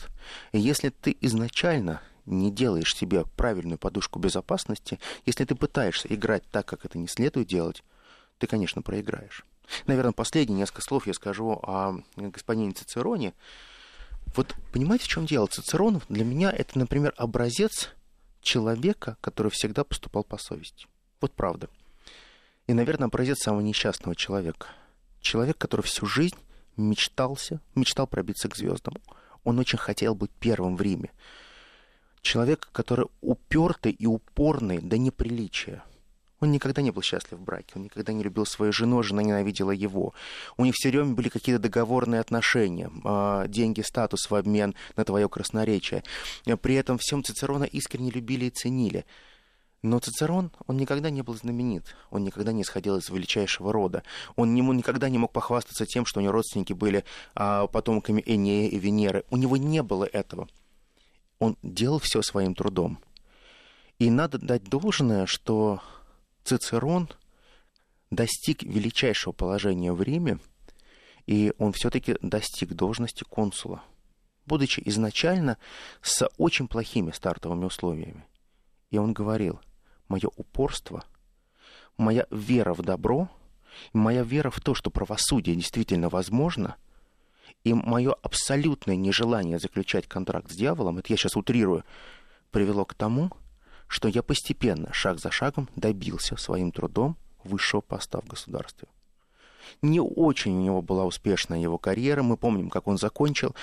И 0.53 0.59
если 0.59 0.87
ты 0.87 1.17
изначально 1.19 2.01
не 2.25 2.49
делаешь 2.49 2.95
себе 2.95 3.25
правильную 3.35 3.77
подушку 3.77 4.19
безопасности, 4.19 4.99
если 5.25 5.43
ты 5.43 5.53
пытаешься 5.53 6.07
играть 6.07 6.43
так, 6.49 6.65
как 6.65 6.85
это 6.85 6.97
не 6.97 7.09
следует 7.09 7.49
делать, 7.49 7.83
ты, 8.37 8.47
конечно, 8.47 8.81
проиграешь. 8.81 9.45
Наверное, 9.87 10.11
последние 10.11 10.59
несколько 10.59 10.81
слов 10.81 11.07
я 11.07 11.13
скажу 11.13 11.51
о 11.51 11.99
господине 12.15 12.71
Цицероне. 12.71 13.33
Вот 14.35 14.53
понимаете, 14.71 15.05
в 15.05 15.07
чем 15.07 15.25
дело? 15.25 15.47
Цицерон 15.47 16.01
для 16.09 16.25
меня 16.25 16.51
это, 16.51 16.77
например, 16.77 17.13
образец 17.17 17.91
человека, 18.41 19.17
который 19.21 19.51
всегда 19.51 19.83
поступал 19.83 20.23
по 20.23 20.37
совести. 20.37 20.87
Вот 21.21 21.33
правда. 21.33 21.69
И, 22.67 22.73
наверное, 22.73 23.07
образец 23.07 23.39
самого 23.39 23.61
несчастного 23.61 24.15
человека. 24.15 24.67
Человек, 25.21 25.57
который 25.57 25.81
всю 25.81 26.05
жизнь 26.05 26.37
мечтался, 26.77 27.61
мечтал 27.73 28.07
пробиться 28.07 28.49
к 28.49 28.55
звездам. 28.55 28.95
Он 29.43 29.59
очень 29.59 29.77
хотел 29.77 30.13
быть 30.15 30.31
первым 30.39 30.75
в 30.75 30.81
Риме. 30.81 31.11
Человек, 32.21 32.69
который 32.71 33.07
упертый 33.21 33.91
и 33.91 34.05
упорный 34.05 34.79
до 34.79 34.97
неприличия– 34.97 35.83
он 36.39 36.51
никогда 36.51 36.81
не 36.81 36.91
был 36.91 37.01
счастлив 37.01 37.39
в 37.39 37.43
браке, 37.43 37.73
он 37.75 37.83
никогда 37.83 38.11
не 38.13 38.23
любил 38.23 38.45
свою 38.45 38.73
жену, 38.73 39.01
жена 39.03 39.23
ненавидела 39.23 39.71
его. 39.71 40.13
У 40.57 40.65
них 40.65 40.75
все 40.75 40.89
время 40.89 41.13
были 41.13 41.29
какие-то 41.29 41.61
договорные 41.61 42.21
отношения, 42.21 42.91
а, 43.03 43.47
деньги, 43.47 43.81
статус 43.81 44.29
в 44.29 44.35
обмен 44.35 44.75
на 44.95 45.05
твое 45.05 45.29
красноречие. 45.29 46.03
При 46.61 46.75
этом 46.75 46.97
всем 46.97 47.23
Цицерона 47.23 47.63
искренне 47.63 48.11
любили 48.11 48.45
и 48.45 48.49
ценили. 48.49 49.05
Но 49.81 49.99
Цицерон, 49.99 50.51
он 50.65 50.77
никогда 50.77 51.11
не 51.11 51.21
был 51.21 51.35
знаменит, 51.35 51.95
он 52.09 52.23
никогда 52.23 52.51
не 52.51 52.63
исходил 52.63 52.97
из 52.97 53.07
величайшего 53.09 53.71
рода, 53.71 54.01
он 54.35 54.55
ему 54.55 54.73
никогда 54.73 55.09
не 55.09 55.19
мог 55.19 55.31
похвастаться 55.31 55.85
тем, 55.85 56.07
что 56.07 56.19
у 56.19 56.23
него 56.23 56.33
родственники 56.33 56.73
были 56.73 57.05
а, 57.35 57.67
потомками 57.67 58.23
Энея 58.25 58.67
и 58.69 58.79
Венеры. 58.79 59.25
У 59.29 59.37
него 59.37 59.57
не 59.57 59.83
было 59.83 60.05
этого. 60.05 60.47
Он 61.39 61.55
делал 61.61 61.99
все 61.99 62.21
своим 62.23 62.55
трудом. 62.55 62.97
И 63.99 64.09
надо 64.09 64.39
дать 64.39 64.63
должное, 64.63 65.25
что 65.25 65.81
Цицерон 66.45 67.09
достиг 68.11 68.61
величайшего 68.61 69.33
положения 69.33 69.91
в 69.91 70.01
Риме, 70.03 70.37
и 71.25 71.51
он 71.57 71.73
все-таки 71.73 72.17
достиг 72.21 72.73
должности 72.73 73.23
консула, 73.23 73.83
будучи 74.45 74.81
изначально 74.85 75.57
с 76.03 76.29
очень 76.37 76.67
плохими 76.67 77.09
стартовыми 77.09 77.65
условиями. 77.65 78.25
И 78.91 78.99
он 78.99 79.13
говорил, 79.13 79.59
мое 80.07 80.29
упорство, 80.37 81.03
моя 81.97 82.27
вера 82.29 82.75
в 82.75 82.83
добро, 82.83 83.27
моя 83.91 84.21
вера 84.21 84.51
в 84.51 84.61
то, 84.61 84.75
что 84.75 84.91
правосудие 84.91 85.55
действительно 85.55 86.09
возможно, 86.09 86.75
и 87.63 87.73
мое 87.73 88.13
абсолютное 88.21 88.95
нежелание 88.95 89.57
заключать 89.57 90.07
контракт 90.07 90.51
с 90.51 90.55
дьяволом, 90.55 90.99
это 90.99 91.11
я 91.11 91.17
сейчас 91.17 91.35
утрирую, 91.35 91.83
привело 92.51 92.85
к 92.85 92.93
тому, 92.93 93.31
что 93.87 94.07
я 94.07 94.23
постепенно, 94.23 94.91
шаг 94.93 95.19
за 95.19 95.31
шагом, 95.31 95.69
добился 95.75 96.37
своим 96.37 96.71
трудом 96.71 97.17
высшего 97.43 97.81
поста 97.81 98.21
в 98.21 98.27
государстве. 98.27 98.87
Не 99.81 99.99
очень 99.99 100.53
у 100.53 100.61
него 100.61 100.81
была 100.81 101.05
успешная 101.05 101.59
его 101.59 101.77
карьера, 101.77 102.23
мы 102.23 102.37
помним, 102.37 102.69
как 102.69 102.87
он 102.87 102.97
закончил. 102.97 103.55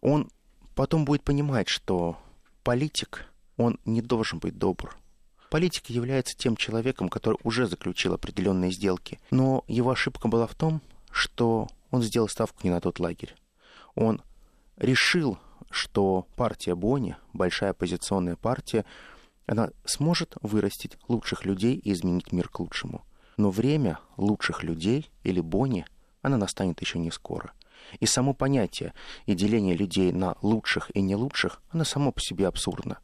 Он 0.00 0.30
потом 0.74 1.04
будет 1.04 1.22
понимать, 1.22 1.68
что 1.68 2.16
политик, 2.62 3.26
он 3.56 3.78
не 3.84 4.02
должен 4.02 4.38
быть 4.38 4.58
добр. 4.58 4.96
Политик 5.50 5.86
является 5.86 6.36
тем 6.36 6.56
человеком, 6.56 7.08
который 7.08 7.38
уже 7.42 7.66
заключил 7.66 8.14
определенные 8.14 8.70
сделки. 8.70 9.18
Но 9.30 9.64
его 9.66 9.90
ошибка 9.90 10.28
была 10.28 10.46
в 10.46 10.54
том, 10.54 10.82
что 11.10 11.68
он 11.90 12.02
сделал 12.02 12.28
ставку 12.28 12.60
не 12.64 12.70
на 12.70 12.80
тот 12.80 13.00
лагерь. 13.00 13.34
Он 13.94 14.22
решил, 14.76 15.38
что 15.70 16.26
партия 16.36 16.74
Бони, 16.74 17.16
большая 17.32 17.70
оппозиционная 17.70 18.36
партия, 18.36 18.84
она 19.48 19.70
сможет 19.86 20.36
вырастить 20.42 20.98
лучших 21.08 21.46
людей 21.46 21.74
и 21.74 21.92
изменить 21.92 22.32
мир 22.32 22.48
к 22.48 22.60
лучшему. 22.60 23.04
Но 23.38 23.50
время 23.50 23.98
лучших 24.18 24.62
людей 24.62 25.10
или 25.24 25.40
Бонни, 25.40 25.86
она 26.20 26.36
настанет 26.36 26.80
еще 26.82 26.98
не 26.98 27.10
скоро. 27.10 27.52
И 27.98 28.06
само 28.06 28.34
понятие 28.34 28.92
и 29.24 29.34
деление 29.34 29.74
людей 29.74 30.12
на 30.12 30.36
лучших 30.42 30.94
и 30.94 31.00
не 31.00 31.16
лучших, 31.16 31.62
оно 31.70 31.84
само 31.84 32.12
по 32.12 32.20
себе 32.20 32.46
абсурдно. 32.46 32.98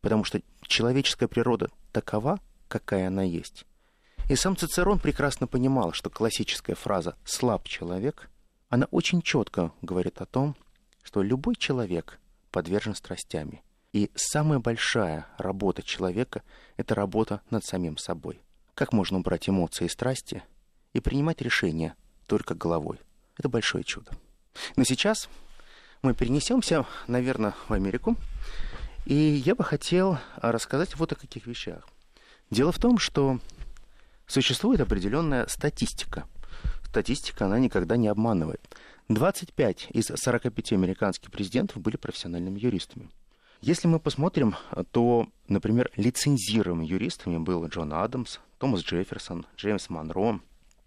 Потому 0.00 0.24
что 0.24 0.40
человеческая 0.62 1.28
природа 1.28 1.68
такова, 1.92 2.40
какая 2.68 3.08
она 3.08 3.22
есть. 3.22 3.66
И 4.30 4.34
сам 4.34 4.56
Цицерон 4.56 4.98
прекрасно 4.98 5.46
понимал, 5.46 5.92
что 5.92 6.08
классическая 6.08 6.74
фраза 6.74 7.16
«слаб 7.24 7.68
человек», 7.68 8.30
она 8.70 8.86
очень 8.90 9.20
четко 9.20 9.72
говорит 9.82 10.22
о 10.22 10.26
том, 10.26 10.56
что 11.02 11.22
любой 11.22 11.56
человек 11.56 12.18
подвержен 12.50 12.94
страстями. 12.94 13.62
И 13.92 14.10
самая 14.14 14.58
большая 14.58 15.26
работа 15.36 15.82
человека– 15.82 16.42
это 16.78 16.94
работа 16.94 17.42
над 17.50 17.64
самим 17.64 17.98
собой. 17.98 18.40
Как 18.74 18.92
можно 18.92 19.18
убрать 19.18 19.48
эмоции 19.50 19.84
и 19.84 19.90
страсти 19.90 20.42
и 20.94 21.00
принимать 21.00 21.42
решения 21.42 21.94
только 22.26 22.54
головой? 22.54 23.00
Это 23.36 23.50
большое 23.50 23.84
чудо. 23.84 24.10
Но 24.76 24.84
сейчас 24.84 25.28
мы 26.00 26.14
перенесемся, 26.14 26.86
наверное, 27.06 27.54
в 27.68 27.72
Америку. 27.74 28.16
И 29.04 29.14
я 29.14 29.54
бы 29.54 29.62
хотел 29.62 30.18
рассказать 30.36 30.96
вот 30.96 31.12
о 31.12 31.16
каких 31.16 31.46
вещах. 31.46 31.86
Дело 32.50 32.72
в 32.72 32.78
том, 32.78 32.98
что 32.98 33.40
существует 34.26 34.80
определенная 34.80 35.46
статистика. 35.48 36.26
Статистика, 36.84 37.44
она 37.44 37.58
никогда 37.58 37.96
не 37.96 38.08
обманывает. 38.08 38.74
25 39.08 39.88
из 39.90 40.06
45 40.06 40.72
американских 40.72 41.30
президентов 41.30 41.82
были 41.82 41.96
профессиональными 41.96 42.58
юристами. 42.58 43.10
Если 43.62 43.86
мы 43.86 44.00
посмотрим, 44.00 44.56
то, 44.90 45.28
например, 45.46 45.88
лицензируемыми 45.94 46.84
юристами 46.84 47.38
был 47.38 47.64
Джон 47.68 47.92
Адамс, 47.92 48.40
Томас 48.58 48.82
Джефферсон, 48.82 49.46
Джеймс 49.56 49.88
Монро, 49.88 50.40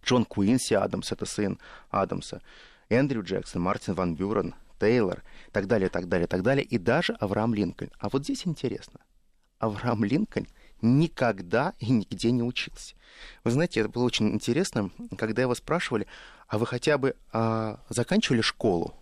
Джон 0.03 0.25
Куинси 0.25 0.73
Адамс, 0.73 1.13
это 1.13 1.25
сын 1.25 1.57
Адамса, 1.89 2.41
Эндрю 2.89 3.23
Джексон, 3.23 3.61
Мартин 3.61 3.93
Ван 3.93 4.15
Бюрен, 4.15 4.55
Тейлор, 4.77 5.23
так 5.53 5.67
далее, 5.67 5.87
так 5.87 6.09
далее, 6.09 6.27
так 6.27 6.43
далее, 6.43 6.65
и 6.65 6.77
даже 6.77 7.13
Авраам 7.13 7.53
Линкольн. 7.53 7.91
А 7.97 8.09
вот 8.09 8.25
здесь 8.25 8.45
интересно. 8.45 8.99
Авраам 9.57 10.03
Линкольн 10.03 10.47
никогда 10.81 11.75
и 11.79 11.89
нигде 11.89 12.31
не 12.31 12.43
учился. 12.43 12.95
Вы 13.45 13.51
знаете, 13.51 13.79
это 13.79 13.87
было 13.87 14.03
очень 14.03 14.33
интересно, 14.33 14.89
когда 15.17 15.43
его 15.43 15.55
спрашивали, 15.55 16.07
а 16.49 16.57
вы 16.57 16.65
хотя 16.65 16.97
бы 16.97 17.15
а, 17.31 17.79
заканчивали 17.87 18.41
школу? 18.41 18.93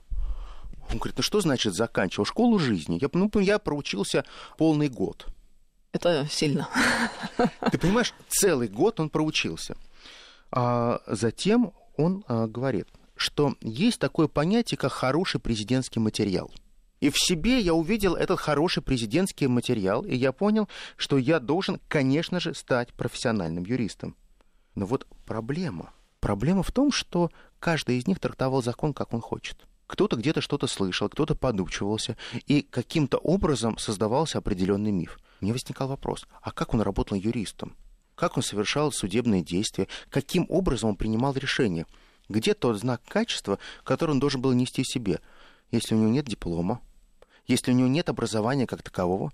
Он 0.93 0.99
говорит, 0.99 1.17
ну 1.17 1.23
что 1.23 1.41
значит 1.41 1.73
заканчивал? 1.73 2.25
Школу 2.25 2.59
жизни. 2.59 2.99
Я, 3.01 3.09
ну, 3.13 3.29
я 3.39 3.59
проучился 3.59 4.25
полный 4.57 4.89
год. 4.89 5.25
Это 5.91 6.27
сильно. 6.29 6.69
Ты 7.71 7.77
понимаешь, 7.77 8.13
целый 8.29 8.67
год 8.67 8.99
он 8.99 9.09
проучился. 9.09 9.75
А 10.51 11.01
затем 11.07 11.73
он 11.97 12.23
а, 12.27 12.47
говорит, 12.47 12.87
что 13.15 13.55
есть 13.61 13.99
такое 13.99 14.27
понятие, 14.27 14.77
как 14.77 14.91
хороший 14.91 15.39
президентский 15.39 15.99
материал. 15.99 16.51
И 16.99 17.09
в 17.09 17.17
себе 17.17 17.59
я 17.59 17.73
увидел 17.73 18.15
этот 18.15 18.39
хороший 18.39 18.81
президентский 18.81 19.47
материал, 19.47 20.03
и 20.03 20.15
я 20.15 20.31
понял, 20.31 20.69
что 20.95 21.17
я 21.17 21.39
должен, 21.39 21.81
конечно 21.87 22.39
же, 22.39 22.53
стать 22.53 22.93
профессиональным 22.93 23.65
юристом. 23.65 24.15
Но 24.75 24.85
вот 24.85 25.05
проблема. 25.25 25.91
Проблема 26.19 26.63
в 26.63 26.71
том, 26.71 26.91
что 26.91 27.29
каждый 27.59 27.97
из 27.97 28.07
них 28.07 28.19
трактовал 28.19 28.63
закон, 28.63 28.93
как 28.93 29.13
он 29.13 29.21
хочет. 29.21 29.67
Кто-то 29.93 30.15
где-то 30.15 30.41
что-то 30.41 30.65
слышал, 30.65 31.07
кто-то 31.07 31.35
подучивался, 31.35 32.17
и 32.47 32.63
каким-то 32.63 33.19
образом 33.19 33.77
создавался 33.77 34.39
определенный 34.39 34.89
миф. 34.89 35.19
Мне 35.39 35.53
возникал 35.53 35.87
вопрос, 35.87 36.25
а 36.41 36.51
как 36.51 36.73
он 36.73 36.81
работал 36.81 37.15
юристом? 37.15 37.75
Как 38.15 38.35
он 38.35 38.41
совершал 38.41 38.91
судебные 38.91 39.43
действия? 39.43 39.87
Каким 40.09 40.47
образом 40.49 40.89
он 40.89 40.95
принимал 40.95 41.35
решения? 41.35 41.85
Где 42.27 42.55
тот 42.55 42.79
знак 42.79 43.03
качества, 43.07 43.59
который 43.83 44.11
он 44.11 44.19
должен 44.19 44.41
был 44.41 44.53
нести 44.53 44.83
себе, 44.83 45.19
если 45.69 45.93
у 45.93 45.99
него 45.99 46.09
нет 46.09 46.25
диплома, 46.25 46.81
если 47.45 47.71
у 47.71 47.75
него 47.75 47.87
нет 47.87 48.09
образования 48.09 48.65
как 48.65 48.81
такового? 48.81 49.31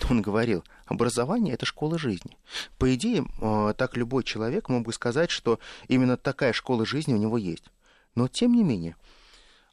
Он 0.10 0.20
говорил, 0.20 0.64
образование– 0.84 1.54
это 1.54 1.64
школа 1.64 1.98
жизни. 1.98 2.36
По 2.76 2.94
идее, 2.94 3.24
э, 3.40 3.74
так 3.78 3.96
любой 3.96 4.24
человек 4.24 4.68
мог 4.68 4.84
бы 4.84 4.92
сказать, 4.92 5.30
что 5.30 5.60
именно 5.88 6.18
такая 6.18 6.52
школа 6.52 6.84
жизни 6.84 7.14
у 7.14 7.18
него 7.18 7.38
есть. 7.38 7.64
Но, 8.16 8.28
тем 8.28 8.52
не 8.52 8.64
менее, 8.64 8.96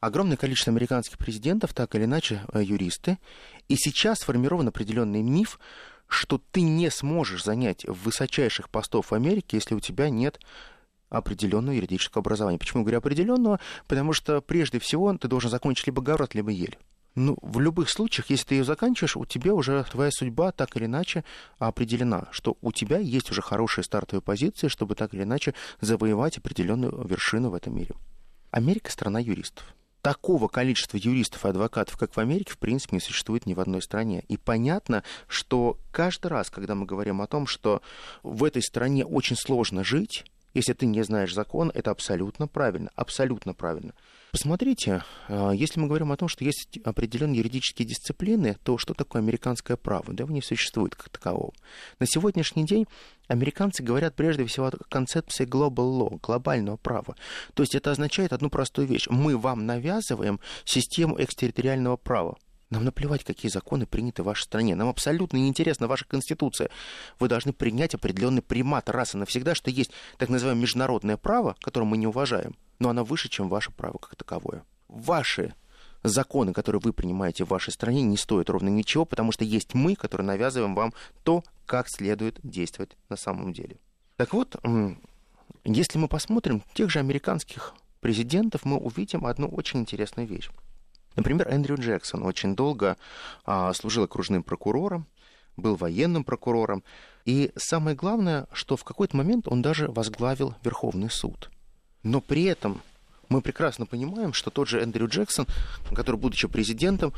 огромное 0.02 0.36
количество 0.36 0.72
американских 0.74 1.18
президентов, 1.18 1.74
так 1.74 1.96
или 1.96 2.04
иначе, 2.04 2.42
э, 2.52 2.62
юристы, 2.62 3.18
и 3.70 3.76
сейчас 3.78 4.20
сформирован 4.20 4.68
определенный 4.68 5.22
миф, 5.22 5.60
что 6.08 6.42
ты 6.52 6.62
не 6.62 6.90
сможешь 6.90 7.46
занять 7.46 7.86
высочайших 7.86 8.70
постов 8.70 9.12
в 9.12 9.14
Америке, 9.14 9.56
если 9.58 9.76
у 9.76 9.80
тебя 9.80 10.10
нет 10.10 10.42
определенного 11.10 11.76
юридического 11.76 12.22
образования. 12.22 12.58
Почему 12.58 12.84
говорю 12.84 12.98
определенного? 12.98 13.60
Потому 13.88 14.12
что 14.12 14.42
прежде 14.42 14.80
всего 14.80 15.16
ты 15.18 15.28
должен 15.28 15.50
закончить 15.50 15.88
либо 15.88 16.02
Гарвард, 16.02 16.36
либо 16.36 16.52
Ель. 16.52 16.78
Ну, 17.16 17.38
в 17.42 17.60
любых 17.60 17.90
случаях, 17.90 18.30
если 18.30 18.46
ты 18.46 18.56
ее 18.56 18.64
заканчиваешь, 18.64 19.18
у 19.18 19.26
тебя 19.26 19.54
уже 19.54 19.84
твоя 19.92 20.12
судьба 20.12 20.54
так 20.54 20.78
или 20.78 20.86
иначе 20.86 21.26
определена, 21.60 22.28
что 22.32 22.58
у 22.62 22.72
тебя 22.72 23.00
есть 23.00 23.30
уже 23.32 23.42
хорошая 23.42 23.84
стартовая 23.84 24.22
позиция, 24.22 24.70
чтобы 24.70 24.96
так 24.96 25.14
или 25.14 25.24
иначе 25.24 25.54
завоевать 25.82 26.38
определенную 26.38 27.06
вершину 27.06 27.50
в 27.50 27.54
этом 27.54 27.76
мире. 27.76 27.94
Америка– 28.50 28.90
страна 28.94 29.20
юристов. 29.20 29.76
Такого 30.02 30.48
количества 30.48 30.98
юристов 30.98 31.46
и 31.46 31.50
адвокатов, 31.50 31.96
как 31.98 32.16
в 32.16 32.20
Америке, 32.20 32.54
в 32.54 32.58
принципе, 32.58 32.96
не 32.96 33.02
существует 33.02 33.46
ни 33.46 33.54
в 33.54 33.60
одной 33.60 33.82
стране. 33.82 34.24
И 34.28 34.38
понятно, 34.38 35.04
что 35.28 35.78
каждый 35.92 36.28
раз, 36.28 36.50
когда 36.50 36.74
мы 36.74 36.86
говорим 36.86 37.22
о 37.22 37.28
том, 37.28 37.46
что 37.46 37.82
в 38.24 38.44
этой 38.44 38.64
стране 38.64 39.06
очень 39.06 39.36
сложно 39.36 39.84
жить, 39.84 40.26
если 40.54 40.74
ты 40.74 40.86
не 40.86 41.04
знаешь 41.04 41.34
закон, 41.34 41.72
это 41.74 41.92
абсолютно 41.92 42.48
правильно, 42.48 42.90
абсолютно 42.96 43.54
правильно. 43.54 43.94
Посмотрите, 44.32 45.04
а, 45.28 45.52
если 45.52 45.80
мы 45.80 45.88
говорим 45.88 46.12
о 46.12 46.18
том, 46.18 46.30
что 46.30 46.46
есть 46.46 46.80
определенные 46.86 47.40
юридические 47.40 47.86
дисциплины, 47.86 48.56
то 48.64 48.78
что 48.78 48.94
такое 48.94 49.22
американское 49.22 49.76
право? 49.76 50.14
Да 50.14 50.24
его 50.24 50.34
не 50.34 50.42
существует 50.42 50.96
как 50.96 51.10
такового. 51.10 51.54
На 52.00 52.06
сегодняшний 52.06 52.66
день 52.66 52.86
американцы 53.28 53.84
говорят 53.84 54.16
прежде 54.16 54.46
всего 54.46 54.68
о 54.68 54.72
концепции 54.90 55.46
global 55.46 56.00
law, 56.00 56.20
глобального 56.22 56.78
права. 56.78 57.16
То 57.56 57.64
есть 57.64 57.76
это 57.76 57.92
означает 57.92 58.32
одну 58.32 58.50
простую 58.50 58.88
вещь. 58.88 59.08
Мы 59.10 59.38
вам 59.38 59.66
навязываем 59.66 60.40
систему 60.64 61.22
экстерриториального 61.22 61.98
права. 61.98 62.38
Нам 62.72 62.86
наплевать, 62.86 63.24
какие 63.24 63.52
законы 63.52 63.86
приняты 63.86 64.24
в 64.24 64.26
вашей 64.26 64.44
стране. 64.44 64.76
Нам 64.76 64.88
абсолютно 64.88 65.38
неинтересна 65.38 65.88
ваша 65.88 66.06
конституция. 66.06 66.70
Вы 67.20 67.28
должны 67.28 67.54
принять 67.54 67.94
определенный 67.94 68.42
примат 68.42 68.90
раз 68.90 69.14
и 69.14 69.18
навсегда, 69.18 69.54
что 69.54 69.70
есть 69.70 69.92
так 70.18 70.30
называемое 70.30 70.64
международное 70.64 71.18
право, 71.18 71.56
которое 71.60 71.86
мы 71.86 71.98
не 71.98 72.08
уважаем, 72.08 72.56
но 72.80 72.90
оно 72.90 73.04
выше, 73.04 73.28
чем 73.30 73.50
ваше 73.50 73.72
право 73.72 73.98
как 73.98 74.16
таковое. 74.16 74.64
Ваши 74.88 75.54
законы, 76.02 76.54
которые 76.54 76.82
вы 76.82 76.94
принимаете 76.94 77.44
в 77.44 77.50
вашей 77.50 77.72
стране, 77.72 78.02
не 78.04 78.16
стоят 78.16 78.50
ровно 78.50 78.70
ничего, 78.70 79.04
потому 79.04 79.34
что 79.34 79.44
есть 79.44 79.74
мы, 79.74 79.96
которые 79.96 80.26
навязываем 80.26 80.74
вам 80.74 80.94
то, 81.24 81.44
как 81.66 81.90
следует 81.90 82.40
действовать 82.42 82.96
на 83.10 83.18
самом 83.18 83.52
деле. 83.52 83.78
Так 84.16 84.34
вот, 84.34 84.56
если 85.66 86.00
мы 86.00 86.08
посмотрим 86.08 86.64
тех 86.74 86.90
же 86.90 87.00
американских 87.00 87.74
президентов, 88.00 88.64
мы 88.64 88.78
увидим 88.78 89.26
одну 89.26 89.48
очень 89.48 89.82
интересную 89.82 90.28
вещь. 90.28 90.50
Например, 91.16 91.48
Эндрю 91.48 91.78
Джексон 91.78 92.24
очень 92.24 92.56
долго 92.56 92.98
а, 93.46 93.74
служил 93.74 94.04
окружным 94.04 94.44
прокурором, 94.44 95.08
был 95.58 95.76
военным 95.76 96.24
прокурором. 96.24 96.84
И 97.26 97.52
самое 97.56 97.96
главное, 97.96 98.48
что 98.54 98.78
в 98.78 98.84
какой-то 98.84 99.18
момент 99.18 99.48
он 99.48 99.62
даже 99.62 99.88
возглавил 99.88 100.56
Верховный 100.64 101.10
суд. 101.10 101.50
Но 102.04 102.22
при 102.22 102.46
этом 102.46 102.82
мы 103.30 103.42
прекрасно 103.42 103.86
понимаем, 103.86 104.34
что 104.34 104.50
тот 104.50 104.68
же 104.68 104.82
Эндрю 104.82 105.08
Джексон, 105.08 105.46
который, 105.94 106.16
будучи 106.16 106.48
президентом, 106.48 107.14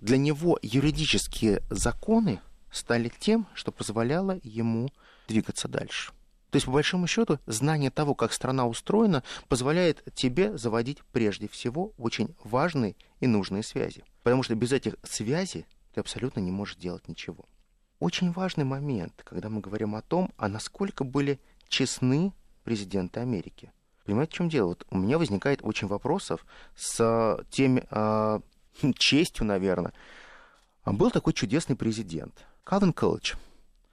для 0.00 0.18
него 0.18 0.58
юридические 0.62 1.62
законы 1.70 2.40
стали 2.70 3.10
тем, 3.18 3.46
что 3.54 3.72
позволяло 3.72 4.38
ему 4.42 4.90
двигаться 5.28 5.68
дальше. 5.68 6.12
То 6.54 6.56
есть, 6.58 6.66
по 6.66 6.72
большому 6.72 7.08
счету, 7.08 7.40
знание 7.46 7.90
того, 7.90 8.14
как 8.14 8.32
страна 8.32 8.68
устроена, 8.68 9.24
позволяет 9.48 10.04
тебе 10.14 10.56
заводить 10.56 11.02
прежде 11.10 11.48
всего 11.48 11.92
очень 11.98 12.36
важные 12.44 12.94
и 13.18 13.26
нужные 13.26 13.64
связи. 13.64 14.04
Потому 14.22 14.44
что 14.44 14.54
без 14.54 14.70
этих 14.70 14.94
связей 15.02 15.66
ты 15.92 16.00
абсолютно 16.00 16.38
не 16.38 16.52
можешь 16.52 16.76
делать 16.76 17.08
ничего. 17.08 17.46
Очень 17.98 18.30
важный 18.30 18.62
момент, 18.64 19.20
когда 19.24 19.48
мы 19.48 19.60
говорим 19.60 19.96
о 19.96 20.00
том, 20.00 20.30
а 20.36 20.46
насколько 20.46 21.02
были 21.02 21.40
честны 21.66 22.32
президенты 22.62 23.18
Америки. 23.18 23.72
Понимаете, 24.04 24.30
в 24.30 24.34
чем 24.36 24.48
дело? 24.48 24.68
Вот 24.68 24.86
у 24.90 24.96
меня 24.96 25.18
возникает 25.18 25.58
очень 25.64 25.88
вопросов 25.88 26.46
с 26.76 27.44
теми 27.50 27.82
э, 27.90 28.40
честью, 28.94 29.44
наверное. 29.44 29.92
Был 30.86 31.10
такой 31.10 31.32
чудесный 31.32 31.74
президент, 31.74 32.46
Калвин 32.62 32.92
Колледж 32.92 33.34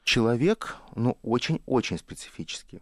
человек, 0.03 0.77
ну, 0.95 1.17
очень-очень 1.23 1.97
специфический. 1.97 2.81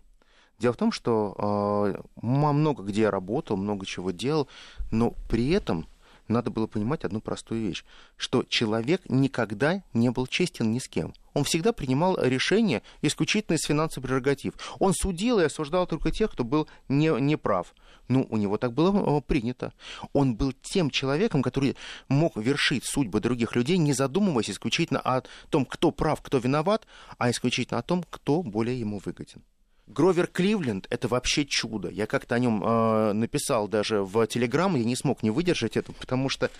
Дело 0.57 0.73
в 0.73 0.77
том, 0.77 0.91
что 0.91 1.95
э, 1.95 2.01
много 2.21 2.83
где 2.83 3.09
работал, 3.09 3.55
много 3.55 3.85
чего 3.85 4.11
делал, 4.11 4.49
но 4.91 5.13
при 5.29 5.51
этом 5.51 5.87
надо 6.29 6.51
было 6.51 6.67
понимать 6.67 7.03
одну 7.03 7.21
простую 7.21 7.67
вещь, 7.67 7.83
что 8.15 8.43
человек 8.43 9.01
никогда 9.09 9.83
не 9.93 10.09
был 10.09 10.27
честен 10.27 10.71
ни 10.71 10.79
с 10.79 10.87
кем. 10.87 11.13
Он 11.33 11.43
всегда 11.43 11.73
принимал 11.73 12.17
решения 12.21 12.81
исключительно 13.01 13.55
из 13.55 13.65
финансовых 13.65 14.09
прерогатив. 14.09 14.53
Он 14.79 14.93
судил 14.93 15.39
и 15.39 15.43
осуждал 15.43 15.87
только 15.87 16.11
тех, 16.11 16.31
кто 16.31 16.43
был 16.43 16.67
не, 16.87 17.09
не 17.19 17.37
прав. 17.37 17.73
Ну, 18.07 18.25
у 18.29 18.37
него 18.37 18.57
так 18.57 18.73
было 18.73 19.17
э, 19.17 19.21
принято. 19.21 19.71
Он 20.13 20.35
был 20.35 20.51
тем 20.51 20.89
человеком, 20.89 21.43
который 21.43 21.75
мог 22.07 22.35
вершить 22.37 22.83
судьбы 22.83 23.19
других 23.19 23.55
людей, 23.55 23.77
не 23.77 23.93
задумываясь 23.93 24.49
исключительно 24.49 24.99
о 24.99 25.21
том, 25.49 25.65
кто 25.65 25.91
прав, 25.91 26.21
кто 26.21 26.39
виноват, 26.39 26.87
а 27.17 27.29
исключительно 27.29 27.79
о 27.79 27.83
том, 27.83 28.03
кто 28.09 28.41
более 28.41 28.79
ему 28.79 28.99
выгоден. 29.03 29.43
Гровер 29.89 30.27
Кливленд— 30.27 30.85
это 30.89 31.07
вообще 31.07 31.45
чудо. 31.45 31.89
Я 31.89 32.05
как-то 32.05 32.35
о 32.35 32.39
нем 32.39 32.63
э, 32.63 33.13
написал 33.13 33.67
даже 33.67 34.03
в 34.03 34.25
Телеграм, 34.27 34.75
я 34.75 34.83
не 34.83 34.95
смог 34.95 35.23
не 35.23 35.31
выдержать 35.31 35.77
это, 35.77 35.91
потому 35.93 36.29
что 36.29 36.51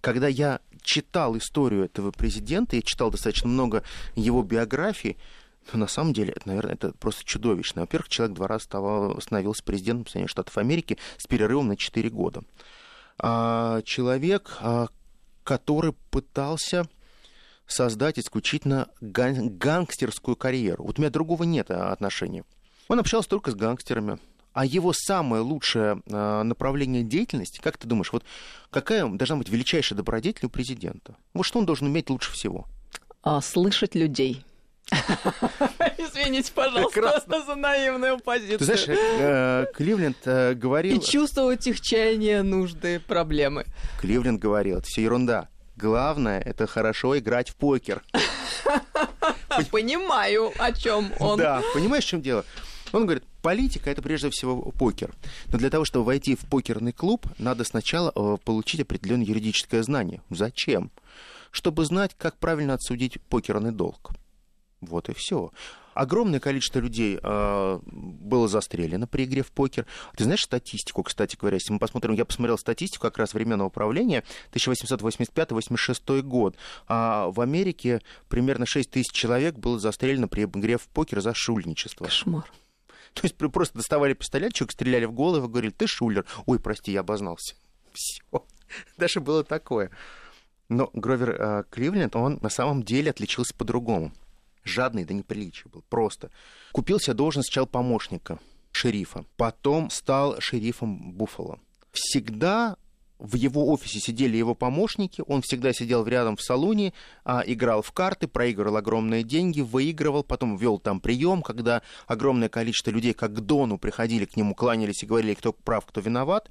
когда 0.00 0.26
я 0.26 0.60
читал 0.82 1.38
историю 1.38 1.84
этого 1.84 2.10
президента, 2.10 2.76
я 2.76 2.82
читал 2.82 3.10
достаточно 3.10 3.48
много 3.48 3.84
его 4.16 4.42
биографий, 4.42 5.16
но 5.72 5.78
на 5.78 5.86
самом 5.86 6.12
деле, 6.12 6.32
это, 6.36 6.48
наверное, 6.48 6.74
это 6.74 6.92
просто 6.92 7.24
чудовищно. 7.24 7.82
Во-первых, 7.82 8.08
человек 8.08 8.36
два 8.36 8.48
раза 8.48 8.64
стал, 8.64 9.20
становился 9.20 9.62
президентом 9.62 10.06
Соединенных 10.06 10.30
Штатов 10.30 10.58
Америки 10.58 10.98
с 11.16 11.26
перерывом 11.26 11.68
на 11.68 11.76
4 11.76 12.10
года. 12.10 12.42
А, 13.18 13.82
человек, 13.82 14.58
а, 14.60 14.88
который 15.42 15.94
пытался 16.10 16.86
создать 17.66 18.18
исключительно 18.18 18.88
ган- 19.00 19.56
гангстерскую 19.56 20.36
карьеру. 20.36 20.84
Вот 20.84 20.98
у 20.98 21.02
меня 21.02 21.10
другого 21.10 21.44
нет 21.44 21.70
а, 21.70 21.92
отношения. 21.92 22.44
Он 22.88 22.98
общался 22.98 23.28
только 23.28 23.50
с 23.50 23.54
гангстерами. 23.54 24.18
А 24.52 24.64
его 24.64 24.92
самое 24.92 25.42
лучшее 25.42 26.00
э, 26.06 26.42
направление 26.42 27.02
деятельности, 27.02 27.60
как 27.60 27.76
ты 27.76 27.88
думаешь, 27.88 28.12
вот 28.12 28.24
какая 28.70 29.04
должна 29.06 29.36
быть 29.36 29.48
величайшая 29.48 29.96
добродетель 29.96 30.46
у 30.46 30.48
президента? 30.48 31.16
Вот 31.32 31.42
что 31.42 31.58
он 31.58 31.66
должен 31.66 31.88
уметь 31.88 32.08
лучше 32.08 32.30
всего? 32.30 32.66
А, 33.24 33.40
слышать 33.40 33.96
людей. 33.96 34.44
Извините, 35.98 36.52
пожалуйста, 36.52 36.92
Прекрасно. 36.92 37.44
за 37.44 37.54
наивную 37.56 38.18
позицию. 38.20 38.58
Ты 38.58 38.64
знаешь, 38.64 38.84
э, 38.88 39.66
Кливленд 39.74 40.18
э, 40.24 40.54
говорил... 40.54 40.96
И 40.98 41.00
чувствовать 41.00 41.66
их 41.66 41.80
чаяния, 41.80 42.44
нужды, 42.44 43.00
проблемы. 43.00 43.64
Кливленд 44.00 44.40
говорил, 44.40 44.78
это 44.78 44.86
все 44.86 45.02
ерунда. 45.02 45.48
Главное, 45.76 46.40
это 46.40 46.68
хорошо 46.68 47.18
играть 47.18 47.50
в 47.50 47.56
покер. 47.56 48.04
Понимаю, 49.72 50.52
о 50.58 50.72
чем 50.72 51.12
он. 51.18 51.38
Да, 51.38 51.62
понимаешь, 51.74 52.04
в 52.04 52.08
чем 52.08 52.22
дело? 52.22 52.44
Он 52.94 53.06
говорит, 53.06 53.24
политика 53.42 53.90
это 53.90 54.02
прежде 54.02 54.30
всего 54.30 54.70
покер. 54.70 55.12
Но 55.48 55.58
для 55.58 55.68
того, 55.68 55.84
чтобы 55.84 56.04
войти 56.04 56.36
в 56.36 56.46
покерный 56.48 56.92
клуб, 56.92 57.26
надо 57.38 57.64
сначала 57.64 58.12
э, 58.14 58.36
получить 58.44 58.80
определенное 58.82 59.26
юридическое 59.26 59.82
знание. 59.82 60.22
Зачем? 60.30 60.92
Чтобы 61.50 61.84
знать, 61.86 62.14
как 62.16 62.38
правильно 62.38 62.74
отсудить 62.74 63.20
покерный 63.22 63.72
долг. 63.72 64.12
Вот 64.80 65.08
и 65.08 65.12
все. 65.12 65.50
Огромное 65.94 66.38
количество 66.38 66.78
людей 66.78 67.18
э, 67.20 67.80
было 67.84 68.46
застрелено 68.46 69.08
при 69.08 69.24
игре 69.24 69.42
в 69.42 69.50
покер. 69.50 69.86
Ты 70.16 70.22
знаешь 70.22 70.42
статистику, 70.42 71.02
кстати 71.02 71.36
говоря, 71.36 71.56
если 71.56 71.72
мы 71.72 71.80
посмотрим, 71.80 72.14
я 72.14 72.24
посмотрел 72.24 72.58
статистику 72.58 73.02
как 73.02 73.18
раз 73.18 73.34
временного 73.34 73.70
правления, 73.70 74.22
1885-86 74.52 76.22
год. 76.22 76.54
А 76.86 77.26
в 77.26 77.40
Америке 77.40 78.02
примерно 78.28 78.66
6 78.66 78.88
тысяч 78.88 79.10
человек 79.10 79.56
было 79.56 79.80
застрелено 79.80 80.28
при 80.28 80.44
игре 80.44 80.78
в 80.78 80.86
покер 80.86 81.20
за 81.20 81.34
шульничество. 81.34 82.04
Кошмар. 82.04 82.44
То 83.14 83.20
есть 83.22 83.36
просто 83.36 83.78
доставали 83.78 84.14
пистолетчик, 84.14 84.70
стреляли 84.72 85.06
в 85.06 85.12
голову, 85.12 85.48
говорили, 85.48 85.70
ты 85.70 85.86
шулер. 85.86 86.26
Ой, 86.46 86.58
прости, 86.58 86.92
я 86.92 87.00
обознался. 87.00 87.54
Все. 87.92 88.44
Даже 88.98 89.20
было 89.20 89.44
такое. 89.44 89.90
Но 90.68 90.90
Гровер 90.92 91.30
э, 91.30 91.64
Кливленд, 91.70 92.16
он 92.16 92.38
на 92.42 92.48
самом 92.48 92.82
деле 92.82 93.10
отличился 93.10 93.54
по-другому 93.54 94.12
жадный 94.64 95.04
до 95.04 95.14
неприличия 95.14 95.70
был, 95.70 95.84
просто. 95.88 96.30
Купил 96.72 96.98
себе 96.98 97.14
должность 97.14 97.48
сначала 97.48 97.66
помощника 97.66 98.38
шерифа, 98.72 99.24
потом 99.36 99.90
стал 99.90 100.40
шерифом 100.40 101.12
Буффало. 101.12 101.60
Всегда 101.92 102.76
в 103.18 103.36
его 103.36 103.70
офисе 103.70 104.00
сидели 104.00 104.36
его 104.36 104.54
помощники, 104.54 105.22
он 105.26 105.42
всегда 105.42 105.72
сидел 105.72 106.06
рядом 106.06 106.36
в 106.36 106.42
салоне, 106.42 106.92
а, 107.24 107.42
играл 107.46 107.82
в 107.82 107.92
карты, 107.92 108.26
проигрывал 108.26 108.76
огромные 108.76 109.22
деньги, 109.22 109.60
выигрывал, 109.60 110.24
потом 110.24 110.56
вел 110.56 110.78
там 110.78 111.00
прием, 111.00 111.42
когда 111.42 111.82
огромное 112.06 112.48
количество 112.48 112.90
людей, 112.90 113.12
как 113.14 113.32
к 113.32 113.40
Дону, 113.40 113.78
приходили 113.78 114.24
к 114.24 114.36
нему, 114.36 114.54
кланялись 114.54 115.02
и 115.02 115.06
говорили, 115.06 115.34
кто 115.34 115.52
прав, 115.52 115.86
кто 115.86 116.00
виноват. 116.00 116.50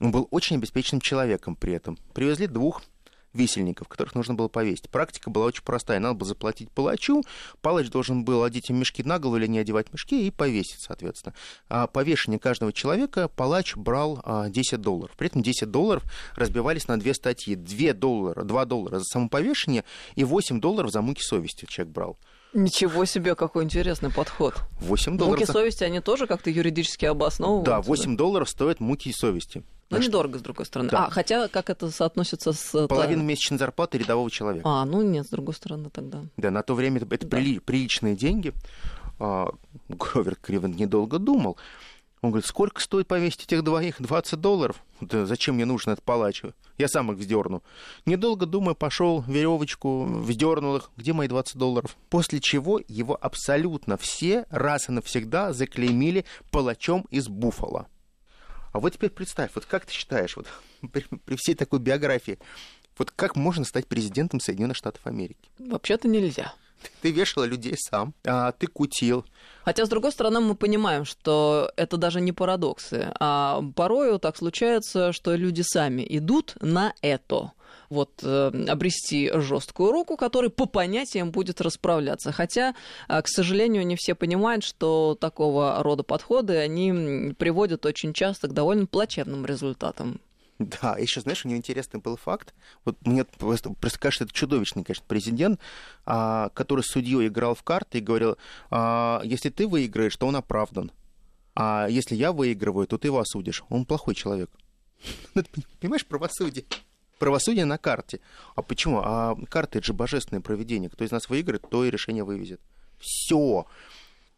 Он 0.00 0.12
был 0.12 0.28
очень 0.30 0.56
обеспеченным 0.56 1.00
человеком 1.00 1.56
при 1.56 1.74
этом. 1.74 1.98
Привезли 2.14 2.46
двух 2.46 2.82
висельников, 3.32 3.88
которых 3.88 4.14
нужно 4.14 4.34
было 4.34 4.48
повесить. 4.48 4.90
Практика 4.90 5.30
была 5.30 5.46
очень 5.46 5.62
простая. 5.62 6.00
Надо 6.00 6.14
было 6.14 6.28
заплатить 6.28 6.70
палачу, 6.70 7.22
палач 7.60 7.88
должен 7.88 8.24
был 8.24 8.42
одеть 8.44 8.70
им 8.70 8.78
мешки 8.78 9.02
на 9.02 9.18
голову 9.18 9.36
или 9.36 9.46
не 9.46 9.58
одевать 9.58 9.92
мешки 9.92 10.26
и 10.26 10.30
повесить, 10.30 10.80
соответственно. 10.80 11.34
А 11.68 11.86
повешение 11.86 12.38
каждого 12.38 12.72
человека 12.72 13.28
палач 13.28 13.76
брал 13.76 14.22
10 14.48 14.72
а, 14.72 14.76
долларов. 14.76 15.14
При 15.16 15.28
этом 15.28 15.42
10 15.42 15.70
долларов 15.70 16.02
разбивались 16.36 16.88
на 16.88 16.98
две 16.98 17.14
статьи. 17.14 17.54
2 17.54 17.92
доллара, 17.94 18.42
2 18.42 18.64
доллара 18.64 18.98
за 18.98 19.04
самоповешение 19.04 19.84
и 20.14 20.24
8 20.24 20.60
долларов 20.60 20.90
за 20.90 21.02
муки 21.02 21.22
совести 21.22 21.66
человек 21.66 21.94
брал. 21.94 22.18
Ничего 22.52 23.04
себе, 23.04 23.34
какой 23.34 23.64
интересный 23.64 24.10
подход. 24.10 24.54
8 24.80 25.16
долларов. 25.16 25.40
Муки 25.40 25.50
совести, 25.50 25.84
они 25.84 26.00
тоже 26.00 26.26
как-то 26.26 26.50
юридически 26.50 27.04
обосновываются? 27.04 27.70
Да, 27.70 27.80
8 27.80 28.10
да? 28.10 28.16
долларов 28.18 28.48
стоят 28.48 28.80
муки 28.80 29.12
совести. 29.12 29.58
Ну, 29.90 29.96
Значит, 29.96 30.08
недорого, 30.08 30.38
с 30.38 30.42
другой 30.42 30.66
стороны. 30.66 30.90
Да. 30.90 31.06
А, 31.06 31.10
хотя, 31.10 31.48
как 31.48 31.68
это 31.68 31.90
соотносится 31.90 32.52
с... 32.52 32.86
Половина 32.86 33.22
месячной 33.22 33.58
зарплаты 33.58 33.98
рядового 33.98 34.30
человека. 34.30 34.62
А, 34.68 34.84
ну 34.84 35.02
нет, 35.02 35.26
с 35.26 35.30
другой 35.30 35.54
стороны 35.54 35.90
тогда. 35.90 36.22
Да, 36.36 36.50
на 36.50 36.62
то 36.62 36.74
время 36.74 36.98
это, 36.98 37.12
это 37.12 37.26
да. 37.26 37.36
приличные 37.36 38.14
деньги. 38.14 38.52
А, 39.18 39.52
Гровер 39.88 40.36
Кривен 40.36 40.72
недолго 40.72 41.18
думал. 41.18 41.56
Он 42.22 42.30
говорит, 42.30 42.46
сколько 42.46 42.80
стоит 42.82 43.06
повесить 43.08 43.44
этих 43.44 43.64
двоих? 43.64 43.96
20 44.00 44.38
долларов? 44.40 44.82
Да 45.00 45.24
зачем 45.24 45.54
мне 45.54 45.64
нужно 45.64 45.92
это 45.92 46.02
палач? 46.02 46.42
Я 46.76 46.88
сам 46.88 47.10
их 47.12 47.18
вздерну. 47.18 47.62
Недолго 48.04 48.44
думая, 48.44 48.74
пошел 48.74 49.22
веревочку, 49.26 50.04
вздернул 50.04 50.76
их. 50.76 50.90
Где 50.96 51.14
мои 51.14 51.28
20 51.28 51.56
долларов? 51.56 51.96
После 52.10 52.40
чего 52.40 52.80
его 52.88 53.18
абсолютно 53.20 53.96
все 53.96 54.44
раз 54.50 54.90
и 54.90 54.92
навсегда 54.92 55.54
заклеймили 55.54 56.26
палачом 56.50 57.06
из 57.10 57.28
Буффало. 57.28 57.86
А 58.72 58.80
вот 58.80 58.92
теперь 58.92 59.10
представь, 59.10 59.52
вот 59.54 59.64
как 59.64 59.86
ты 59.86 59.92
считаешь, 59.92 60.36
вот 60.36 60.46
при, 60.92 61.02
при 61.24 61.36
всей 61.36 61.54
такой 61.54 61.78
биографии, 61.78 62.38
вот 62.98 63.10
как 63.10 63.34
можно 63.34 63.64
стать 63.64 63.86
президентом 63.86 64.40
Соединенных 64.40 64.76
Штатов 64.76 65.06
Америки? 65.06 65.48
Вообще-то 65.58 66.06
нельзя. 66.06 66.52
Ты 67.02 67.10
вешала 67.10 67.44
людей 67.44 67.74
сам, 67.76 68.14
а 68.24 68.52
ты 68.52 68.66
кутил. 68.66 69.24
Хотя, 69.64 69.84
с 69.84 69.88
другой 69.88 70.12
стороны, 70.12 70.40
мы 70.40 70.54
понимаем, 70.54 71.04
что 71.04 71.70
это 71.76 71.96
даже 71.96 72.20
не 72.20 72.32
парадоксы. 72.32 73.12
А 73.20 73.62
порою 73.76 74.18
так 74.18 74.36
случается, 74.36 75.12
что 75.12 75.34
люди 75.34 75.62
сами 75.62 76.04
идут 76.08 76.56
на 76.60 76.94
это 77.02 77.52
вот 77.90 78.20
э, 78.22 78.50
обрести 78.68 79.30
жесткую 79.34 79.92
руку, 79.92 80.16
который 80.16 80.48
по 80.48 80.66
понятиям 80.66 81.32
будет 81.32 81.60
расправляться. 81.60 82.32
Хотя, 82.32 82.74
э, 83.08 83.20
к 83.20 83.28
сожалению, 83.28 83.86
не 83.86 83.96
все 83.96 84.14
понимают, 84.14 84.64
что 84.64 85.16
такого 85.20 85.82
рода 85.82 86.04
подходы, 86.04 86.56
они 86.56 87.34
приводят 87.34 87.84
очень 87.84 88.12
часто 88.12 88.48
к 88.48 88.52
довольно 88.52 88.86
плачевным 88.86 89.44
результатам. 89.44 90.20
Да, 90.60 90.98
еще, 90.98 91.22
знаешь, 91.22 91.46
у 91.46 91.48
него 91.48 91.56
интересный 91.56 92.00
был 92.00 92.18
факт. 92.18 92.52
Вот 92.84 92.94
мне 93.06 93.24
просто, 93.24 93.70
просто 93.70 93.98
кажется, 93.98 94.24
это 94.24 94.34
чудовищный, 94.34 94.84
конечно, 94.84 95.06
президент, 95.08 95.58
а, 96.04 96.50
который 96.50 96.82
судьей 96.82 97.28
играл 97.28 97.54
в 97.54 97.62
карты 97.62 97.96
и 97.96 98.02
говорил, 98.02 98.36
а, 98.70 99.22
если 99.24 99.48
ты 99.48 99.66
выиграешь, 99.66 100.14
то 100.16 100.26
он 100.26 100.36
оправдан. 100.36 100.92
А 101.54 101.86
если 101.88 102.14
я 102.14 102.32
выигрываю, 102.32 102.86
то 102.86 102.98
ты 102.98 103.08
его 103.08 103.20
осудишь. 103.20 103.64
Он 103.70 103.86
плохой 103.86 104.14
человек. 104.14 104.50
Ну, 105.34 105.42
понимаешь, 105.80 106.04
правосудие 106.04 106.66
правосудие 107.18 107.66
на 107.66 107.78
карте. 107.78 108.20
А 108.56 108.62
почему? 108.62 109.00
А 109.04 109.36
карты 109.48 109.78
это 109.78 109.86
же 109.86 109.92
божественное 109.92 110.40
проведение. 110.40 110.90
Кто 110.90 111.04
из 111.04 111.10
нас 111.10 111.28
выиграет, 111.28 111.68
то 111.68 111.84
и 111.84 111.90
решение 111.90 112.24
вывезет. 112.24 112.60
Все. 112.98 113.66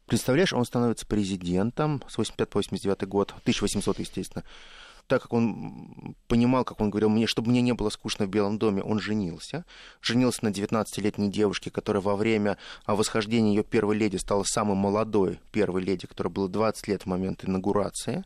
Представляешь, 0.07 0.53
он 0.53 0.65
становится 0.65 1.07
президентом 1.07 2.03
с 2.09 2.19
85 2.19 2.49
по 2.49 2.59
89 2.59 3.09
год, 3.09 3.31
1800, 3.31 4.01
естественно. 4.01 4.45
Так 5.13 5.21
как 5.21 5.35
он 5.35 6.17
понимал, 6.27 6.65
как 6.65 6.81
он 6.81 6.89
говорил, 6.89 7.11
мне, 7.11 7.27
чтобы 7.27 7.51
мне 7.51 7.61
не 7.61 7.75
было 7.75 7.91
скучно 7.91 8.25
в 8.25 8.31
Белом 8.31 8.57
доме, 8.57 8.83
он 8.83 8.99
женился. 8.99 9.67
Женился 10.01 10.43
на 10.43 10.49
19-летней 10.49 11.29
девушке, 11.31 11.71
которая 11.71 12.01
во 12.01 12.17
время 12.17 12.57
восхождения 12.87 13.51
ее 13.51 13.63
первой 13.63 13.95
леди 13.95 14.17
стала 14.17 14.43
самой 14.43 14.75
молодой 14.75 15.39
первой 15.51 15.83
леди, 15.83 16.07
которая 16.07 16.33
была 16.33 16.49
20 16.49 16.89
лет 16.89 17.03
в 17.03 17.07
момент 17.07 17.45
инаугурации 17.45 18.25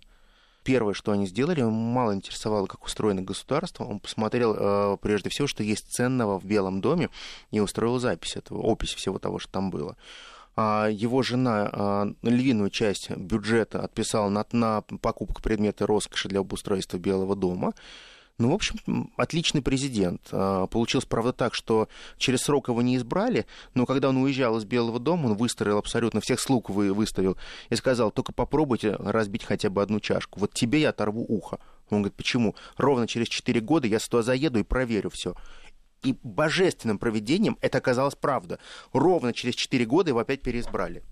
первое, 0.63 0.95
что 0.95 1.13
они 1.13 1.27
сделали, 1.27 1.61
ему 1.61 1.71
мало 1.71 2.13
интересовало, 2.13 2.67
как 2.67 2.85
устроено 2.85 3.23
государство. 3.23 3.85
Он 3.85 4.01
посмотрел 4.01 4.55
э, 4.57 4.97
прежде 5.01 5.29
всего, 5.29 5.47
что 5.47 5.63
есть 5.63 5.93
ценного 5.93 6.41
в 6.41 6.45
Белом 6.45 6.81
доме, 6.81 7.09
и 7.53 7.61
устроил 7.61 8.01
запись 8.01 8.37
этого, 8.37 8.59
опись 8.63 8.95
всего 8.95 9.21
того, 9.21 9.39
что 9.39 9.53
там 9.53 9.71
было. 9.71 9.97
А 10.57 10.89
его 10.89 11.23
жена 11.23 11.69
а, 11.71 12.07
львиную 12.23 12.71
часть 12.71 13.11
бюджета 13.11 13.83
отписала 13.83 14.31
на, 14.31 14.47
на 14.53 14.81
покупку 14.81 15.43
предмета 15.43 15.87
роскоши 15.87 16.29
для 16.29 16.41
обустройства 16.41 16.97
Белого 16.97 17.37
дома. 17.37 17.75
Ну, 18.39 18.51
в 18.51 18.55
общем, 18.55 19.11
отличный 19.17 19.61
президент. 19.61 20.29
А, 20.33 20.67
получилось, 20.67 21.05
правда, 21.05 21.35
так, 21.35 21.55
что 21.55 21.89
через 22.17 22.41
срок 22.41 22.69
его 22.69 22.81
не 22.81 22.97
избрали, 22.97 23.45
но 23.75 23.85
когда 23.85 24.09
он 24.09 24.17
уезжал 24.17 24.57
из 24.57 24.65
Белого 24.65 24.99
дома, 24.99 25.27
он 25.27 25.37
выстроил 25.37 25.77
абсолютно 25.77 26.23
всех 26.23 26.41
слуг 26.41 26.71
вы, 26.71 26.93
выставил 26.93 27.37
и 27.69 27.77
сказал, 27.77 28.11
только 28.11 28.33
попробуйте 28.33 28.97
разбить 28.99 29.45
хотя 29.45 29.69
бы 29.69 29.83
одну 29.83 30.01
чашку. 30.01 30.41
Вот 30.41 30.55
тебе 30.55 30.81
я 30.81 30.89
оторву 30.91 31.25
ухо. 31.29 31.59
Он 31.91 31.99
говорит, 31.99 32.17
почему? 32.17 32.55
Ровно 32.79 33.07
через 33.07 33.29
4 33.29 33.61
года 33.61 33.87
я 33.87 33.99
туда 33.99 34.23
заеду 34.23 34.59
и 34.59 34.65
проверю 34.65 35.11
все. 35.11 35.35
И 36.03 36.17
божественным 36.23 36.99
проведением 36.99 37.59
это 37.61 37.79
оказалось 37.79 38.15
правда. 38.15 38.59
Ровно 38.93 39.33
через 39.33 39.55
4 39.55 39.85
года 39.87 40.11
его 40.11 40.21
опять 40.21 40.43
переизбрали. 40.43 41.03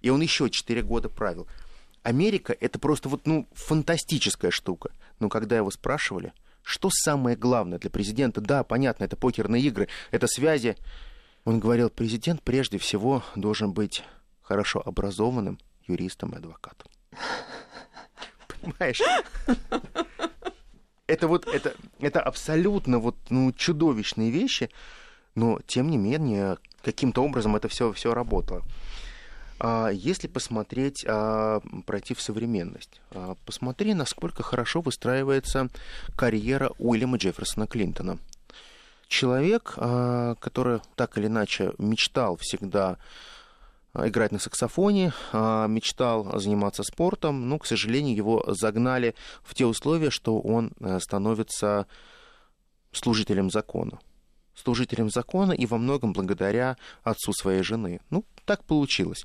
И 0.00 0.10
он 0.10 0.20
еще 0.20 0.50
4 0.50 0.82
года 0.82 1.08
правил. 1.08 1.46
Америка— 2.02 2.56
это 2.60 2.78
просто 2.78 3.08
вот, 3.08 3.26
ну, 3.26 3.48
фантастическая 3.52 4.50
штука. 4.50 4.90
Но 5.18 5.28
когда 5.28 5.56
его 5.56 5.70
спрашивали, 5.70 6.32
что 6.62 6.90
самое 6.90 7.36
главное 7.36 7.78
для 7.78 7.90
президента, 7.90 8.40
да, 8.40 8.62
понятно, 8.62 9.04
это 9.04 9.16
покерные 9.16 9.62
игры, 9.62 9.88
это 10.10 10.26
связи, 10.26 10.76
он 11.44 11.60
говорил, 11.60 11.90
президент 11.90 12.42
прежде 12.42 12.78
всего 12.78 13.22
должен 13.34 13.72
быть 13.72 14.04
хорошо 14.42 14.82
образованным 14.84 15.58
юристом 15.86 16.30
и 16.32 16.36
адвокатом. 16.36 16.88
Понимаешь? 18.48 19.00
Это 21.08 21.26
вот, 21.26 21.46
это, 21.46 21.74
это 22.00 22.20
абсолютно 22.20 22.98
вот, 22.98 23.16
ну, 23.30 23.50
чудовищные 23.52 24.30
вещи, 24.30 24.68
но, 25.34 25.58
тем 25.66 25.90
не 25.90 25.96
менее, 25.96 26.58
каким-то 26.84 27.24
образом 27.24 27.56
это 27.56 27.68
все, 27.68 27.92
все 27.94 28.12
работало. 28.12 28.62
А 29.58 29.88
если 29.88 30.28
посмотреть, 30.28 31.04
а, 31.08 31.60
пройти 31.86 32.12
в 32.12 32.20
современность, 32.20 33.00
а, 33.10 33.36
посмотри, 33.46 33.94
насколько 33.94 34.42
хорошо 34.42 34.82
выстраивается 34.82 35.68
карьера 36.14 36.72
Уильяма 36.78 37.16
Джефферсона 37.16 37.66
Клинтона. 37.66 38.18
Человек, 39.08 39.72
который 39.74 40.80
так 40.94 41.16
или 41.16 41.28
иначе 41.28 41.72
мечтал 41.78 42.36
всегда 42.36 42.98
играть 44.04 44.32
на 44.32 44.38
саксофоне, 44.38 45.12
мечтал 45.32 46.38
заниматься 46.38 46.82
спортом, 46.82 47.48
но, 47.48 47.58
к 47.58 47.66
сожалению, 47.66 48.14
его 48.14 48.44
загнали 48.46 49.14
в 49.42 49.54
те 49.54 49.66
условия, 49.66 50.10
что 50.10 50.40
он 50.40 50.72
э, 50.80 50.98
становится 51.00 51.86
служителем 52.92 53.50
закона 53.50 53.98
служителем 54.58 55.08
закона 55.08 55.52
и 55.52 55.66
во 55.66 55.78
многом 55.78 56.12
благодаря 56.12 56.76
отцу 57.02 57.32
своей 57.32 57.62
жены. 57.62 58.00
Ну, 58.10 58.24
так 58.44 58.64
получилось. 58.64 59.24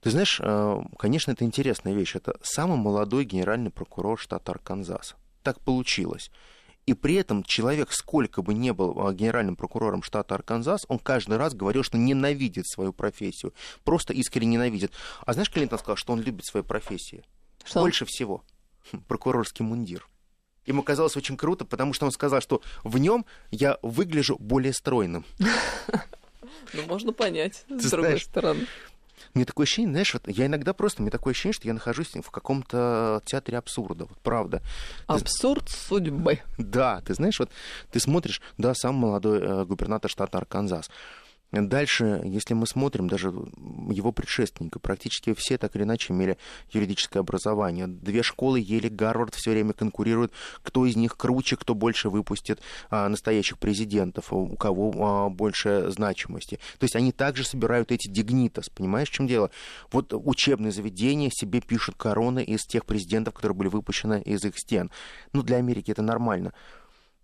Ты 0.00 0.10
знаешь, 0.10 0.40
э, 0.42 0.76
конечно, 0.98 1.32
это 1.32 1.44
интересная 1.44 1.94
вещь. 1.94 2.16
Это 2.16 2.34
самый 2.42 2.78
молодой 2.78 3.24
генеральный 3.24 3.70
прокурор 3.70 4.18
штата 4.18 4.52
Арканзас. 4.52 5.14
Так 5.42 5.60
получилось. 5.60 6.30
И 6.90 6.94
при 6.94 7.14
этом 7.14 7.44
человек, 7.44 7.92
сколько 7.92 8.42
бы 8.42 8.52
ни 8.52 8.72
был 8.72 9.08
э, 9.08 9.14
генеральным 9.14 9.54
прокурором 9.54 10.02
штата 10.02 10.34
Арканзас, 10.34 10.86
он 10.88 10.98
каждый 10.98 11.36
раз 11.36 11.54
говорил, 11.54 11.84
что 11.84 11.98
ненавидит 11.98 12.66
свою 12.66 12.92
профессию. 12.92 13.54
Просто 13.84 14.12
искренне 14.12 14.56
ненавидит. 14.56 14.90
А 15.24 15.32
знаешь, 15.32 15.52
Клинтон 15.52 15.78
сказал, 15.78 15.94
что 15.94 16.14
он 16.14 16.20
любит 16.20 16.46
свою 16.46 16.64
профессию? 16.64 17.22
Что? 17.62 17.82
Больше 17.82 18.06
всего. 18.06 18.42
Хм, 18.90 19.04
прокурорский 19.06 19.64
мундир. 19.64 20.04
Ему 20.66 20.82
казалось 20.82 21.16
очень 21.16 21.36
круто, 21.36 21.64
потому 21.64 21.92
что 21.92 22.06
он 22.06 22.10
сказал, 22.10 22.40
что 22.40 22.60
в 22.82 22.98
нем 22.98 23.24
я 23.52 23.78
выгляжу 23.82 24.36
более 24.40 24.72
стройным. 24.72 25.24
Ну, 26.72 26.82
можно 26.86 27.12
понять, 27.12 27.64
с 27.68 27.90
другой 27.90 28.18
стороны. 28.18 28.66
Мне 29.34 29.44
такое 29.44 29.64
ощущение, 29.64 29.92
знаешь, 29.92 30.14
вот 30.14 30.26
я 30.26 30.46
иногда 30.46 30.72
просто, 30.72 31.02
мне 31.02 31.10
такое 31.10 31.32
ощущение, 31.32 31.54
что 31.54 31.68
я 31.68 31.74
нахожусь 31.74 32.12
в 32.14 32.30
каком-то 32.30 33.22
театре 33.24 33.58
абсурда, 33.58 34.06
вот 34.06 34.18
правда. 34.18 34.62
Абсурд 35.06 35.66
ты... 35.66 35.72
судьбы. 35.72 36.40
Да, 36.58 37.00
ты 37.02 37.14
знаешь, 37.14 37.38
вот 37.38 37.50
ты 37.90 38.00
смотришь, 38.00 38.40
да, 38.58 38.74
сам 38.74 38.96
молодой 38.96 39.40
э, 39.40 39.64
губернатор 39.64 40.10
штата 40.10 40.38
Арканзас. 40.38 40.90
Дальше, 41.52 42.20
если 42.24 42.54
мы 42.54 42.66
смотрим, 42.66 43.08
даже 43.08 43.28
его 43.28 44.12
предшественника, 44.12 44.78
практически 44.78 45.34
все 45.34 45.58
так 45.58 45.74
или 45.74 45.82
иначе 45.82 46.12
имели 46.12 46.38
юридическое 46.70 47.20
образование. 47.20 47.88
Две 47.88 48.22
школы, 48.22 48.60
Ели, 48.60 48.88
Гарвард 48.88 49.34
все 49.34 49.50
время 49.50 49.72
конкурируют, 49.72 50.32
кто 50.62 50.86
из 50.86 50.94
них 50.94 51.16
круче, 51.16 51.56
кто 51.56 51.74
больше 51.74 52.08
выпустит 52.08 52.60
а, 52.88 53.08
настоящих 53.08 53.58
президентов, 53.58 54.32
у 54.32 54.54
кого 54.56 54.92
а, 54.96 55.28
больше 55.28 55.90
значимости. 55.90 56.60
То 56.78 56.84
есть 56.84 56.94
они 56.94 57.10
также 57.10 57.44
собирают 57.44 57.90
эти 57.90 58.08
дигнитас, 58.08 58.68
понимаешь, 58.68 59.08
в 59.08 59.12
чем 59.12 59.26
дело? 59.26 59.50
Вот 59.90 60.12
учебные 60.14 60.70
заведения 60.70 61.30
себе 61.32 61.60
пишут 61.60 61.96
короны 61.96 62.44
из 62.44 62.64
тех 62.64 62.86
президентов, 62.86 63.34
которые 63.34 63.56
были 63.56 63.68
выпущены 63.68 64.22
из 64.22 64.44
их 64.44 64.56
стен. 64.56 64.90
Ну, 65.32 65.42
для 65.42 65.56
Америки 65.56 65.90
это 65.90 66.02
нормально. 66.02 66.52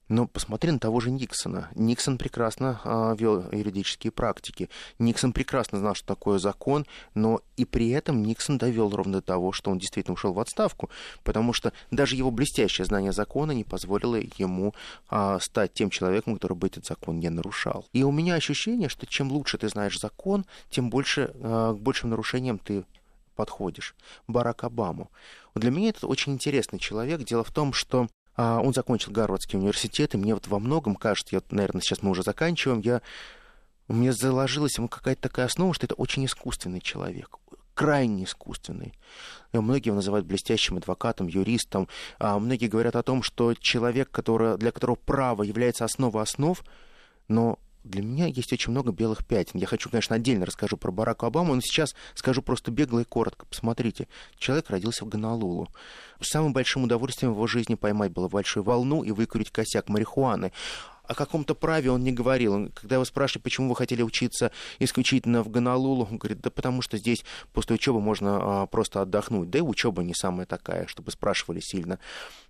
Но 0.08 0.26
посмотри 0.26 0.70
на 0.70 0.78
того 0.78 1.00
же 1.00 1.10
Никсона. 1.10 1.68
Никсон 1.74 2.16
прекрасно 2.16 2.80
а, 2.84 3.14
вел 3.14 3.50
юридические 3.50 4.12
практики. 4.12 4.70
Никсон 4.98 5.32
прекрасно 5.32 5.78
знал, 5.78 5.94
что 5.94 6.06
такое 6.06 6.38
закон, 6.38 6.86
но 7.14 7.40
и 7.56 7.64
при 7.64 7.90
этом 7.90 8.22
Никсон 8.22 8.56
довел 8.58 8.90
ровно 8.90 9.14
до 9.14 9.22
того, 9.22 9.52
что 9.52 9.70
он 9.70 9.78
действительно 9.78 10.14
ушел 10.14 10.32
в 10.32 10.38
отставку, 10.38 10.90
потому 11.24 11.52
что 11.52 11.72
даже 11.90 12.14
его 12.14 12.30
блестящее 12.30 12.84
знание 12.84 13.12
закона 13.12 13.52
не 13.52 13.64
позволило 13.64 14.16
ему 14.38 14.74
а, 15.08 15.40
стать 15.40 15.72
тем 15.74 15.90
человеком, 15.90 16.34
который 16.34 16.56
бы 16.56 16.68
этот 16.68 16.86
закон 16.86 17.18
не 17.18 17.28
нарушал. 17.28 17.84
И 17.92 18.04
у 18.04 18.12
меня 18.12 18.34
ощущение, 18.34 18.88
что 18.88 19.06
чем 19.06 19.32
лучше 19.32 19.58
ты 19.58 19.68
знаешь 19.68 19.98
закон, 19.98 20.46
тем 20.70 20.88
больше 20.88 21.32
а, 21.40 21.74
к 21.74 21.78
большим 21.78 22.10
нарушениям 22.10 22.58
ты 22.58 22.84
подходишь. 23.34 23.94
Барак 24.26 24.64
Обаму. 24.64 25.10
Для 25.54 25.70
меня 25.70 25.90
это 25.90 26.06
очень 26.06 26.32
интересный 26.32 26.78
человек. 26.78 27.22
Дело 27.22 27.44
в 27.44 27.52
том, 27.52 27.72
что 27.72 28.08
он 28.36 28.74
закончил 28.74 29.12
Гарвардский 29.12 29.58
университет, 29.58 30.14
и 30.14 30.18
мне 30.18 30.34
вот 30.34 30.46
во 30.46 30.58
многом 30.58 30.94
кажется, 30.94 31.36
я, 31.36 31.42
наверное, 31.50 31.80
сейчас 31.80 32.02
мы 32.02 32.10
уже 32.10 32.22
заканчиваем, 32.22 32.80
я, 32.80 33.00
меня 33.88 34.12
заложилась 34.12 34.78
ему 34.78 34.88
какая-то 34.88 35.22
такая 35.22 35.46
основа, 35.46 35.72
что 35.74 35.86
это 35.86 35.94
очень 35.94 36.24
искусственный 36.26 36.80
человек, 36.80 37.36
крайне 37.74 38.24
искусственный. 38.24 38.94
И 39.52 39.58
многие 39.58 39.88
его 39.88 39.96
называют 39.96 40.26
блестящим 40.26 40.76
адвокатом, 40.76 41.28
юристом. 41.28 41.88
А 42.18 42.38
многие 42.38 42.66
говорят 42.66 42.96
о 42.96 43.02
том, 43.02 43.22
что 43.22 43.54
человек, 43.54 44.10
который, 44.10 44.58
для 44.58 44.72
которого 44.72 44.96
право 44.96 45.42
является 45.42 45.84
основой 45.84 46.22
основ, 46.22 46.62
но 47.28 47.58
для 47.86 48.02
меня 48.02 48.26
есть 48.26 48.52
очень 48.52 48.70
много 48.70 48.92
белых 48.92 49.24
пятен. 49.24 49.58
Я 49.58 49.66
хочу, 49.66 49.90
конечно, 49.90 50.16
отдельно 50.16 50.46
расскажу 50.46 50.76
про 50.76 50.90
Барака 50.90 51.26
Обаму, 51.26 51.54
но 51.54 51.60
сейчас 51.60 51.94
скажу 52.14 52.42
просто 52.42 52.70
бегло 52.70 53.00
и 53.00 53.04
коротко. 53.04 53.46
Посмотрите, 53.46 54.08
человек 54.38 54.70
родился 54.70 55.04
в 55.04 55.08
Гонолулу. 55.08 55.68
Самым 56.20 56.52
большим 56.52 56.84
удовольствием 56.84 57.32
в 57.32 57.36
его 57.36 57.46
жизни 57.46 57.74
поймать 57.74 58.12
было 58.12 58.28
большую 58.28 58.64
волну 58.64 59.02
и 59.02 59.10
выкурить 59.10 59.50
косяк 59.50 59.88
марихуаны 59.88 60.52
о 61.08 61.14
каком-то 61.14 61.54
праве 61.54 61.90
он 61.90 62.02
не 62.02 62.12
говорил. 62.12 62.70
Когда 62.74 62.96
его 62.96 63.04
спрашивали, 63.04 63.42
почему 63.42 63.68
вы 63.70 63.76
хотели 63.76 64.02
учиться 64.02 64.50
исключительно 64.78 65.42
в 65.42 65.48
Гонолулу, 65.48 66.06
он 66.10 66.18
говорит, 66.18 66.40
да 66.40 66.50
потому 66.50 66.82
что 66.82 66.96
здесь 66.98 67.24
после 67.52 67.74
учебы 67.74 68.00
можно 68.00 68.62
а, 68.62 68.66
просто 68.66 69.02
отдохнуть. 69.02 69.50
Да 69.50 69.58
и 69.58 69.62
учеба 69.62 70.02
не 70.02 70.14
самая 70.14 70.46
такая, 70.46 70.86
чтобы 70.86 71.10
спрашивали 71.10 71.60
сильно 71.60 71.98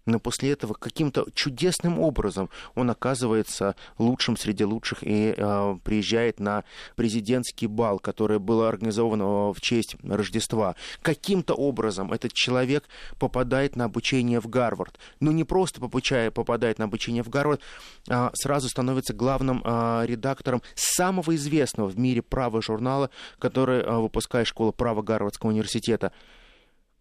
но 0.07 0.21
после 0.21 0.53
этого 0.53 0.73
каким-то 0.73 1.27
чудесным 1.35 1.99
образом 1.99 2.49
он 2.75 2.91
оказывается 2.91 3.75
лучшим 3.99 4.37
среди 4.37 4.65
лучших 4.65 5.03
и 5.03 5.35
э, 5.37 5.79
приезжает 5.85 6.41
на 6.41 6.65
президентский 6.95 7.67
бал, 7.67 7.99
который 7.99 8.39
был 8.39 8.63
организован 8.63 9.21
а, 9.23 9.53
в 9.53 9.61
честь 9.61 9.97
Рождества. 10.03 10.77
Каким-то 11.03 11.55
образом 11.55 12.13
этот 12.13 12.33
человек 12.33 12.85
попадает 13.19 13.75
на 13.77 13.85
обучение 13.85 14.41
в 14.41 14.49
Гарвард. 14.49 14.99
Ну, 15.21 15.33
не 15.33 15.45
просто 15.45 15.81
попадает 15.81 16.79
на 16.79 16.85
обучение 16.85 17.23
в 17.23 17.29
Гарвард, 17.29 17.61
а 18.09 18.31
сразу 18.47 18.69
становится 18.69 19.13
главным 19.13 19.61
а, 19.65 20.05
редактором 20.07 20.63
самого 20.77 21.35
известного 21.35 21.89
в 21.89 21.99
мире 21.99 22.23
права 22.23 22.63
журнала, 22.63 23.11
который 23.41 23.83
а, 23.83 23.99
выпускает 23.99 24.47
школа 24.47 24.71
права 24.71 25.03
Гарвардского 25.03 25.51
университета 25.51 26.13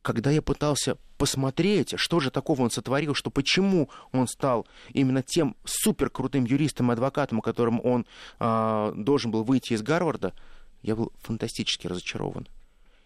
когда 0.01 0.29
я 0.29 0.43
пытался 0.43 0.97
посмотреть, 1.17 1.95
что 1.97 2.19
же 2.19 2.29
такого 2.29 2.61
он 2.61 2.69
сотворил, 2.69 3.15
что 3.15 3.31
почему 3.31 3.89
он 4.11 4.27
стал 4.27 4.67
именно 4.93 5.23
тем 5.23 5.55
супер 5.65 6.11
крутым 6.11 6.45
юристом 6.45 6.91
и 6.91 6.93
адвокатом, 6.93 7.41
которым 7.41 7.81
он 7.83 8.05
э, 8.39 8.93
должен 8.95 9.31
был 9.31 9.43
выйти 9.43 9.73
из 9.73 9.81
Гарварда, 9.81 10.35
я 10.83 10.95
был 10.95 11.11
фантастически 11.23 11.87
разочарован. 11.87 12.47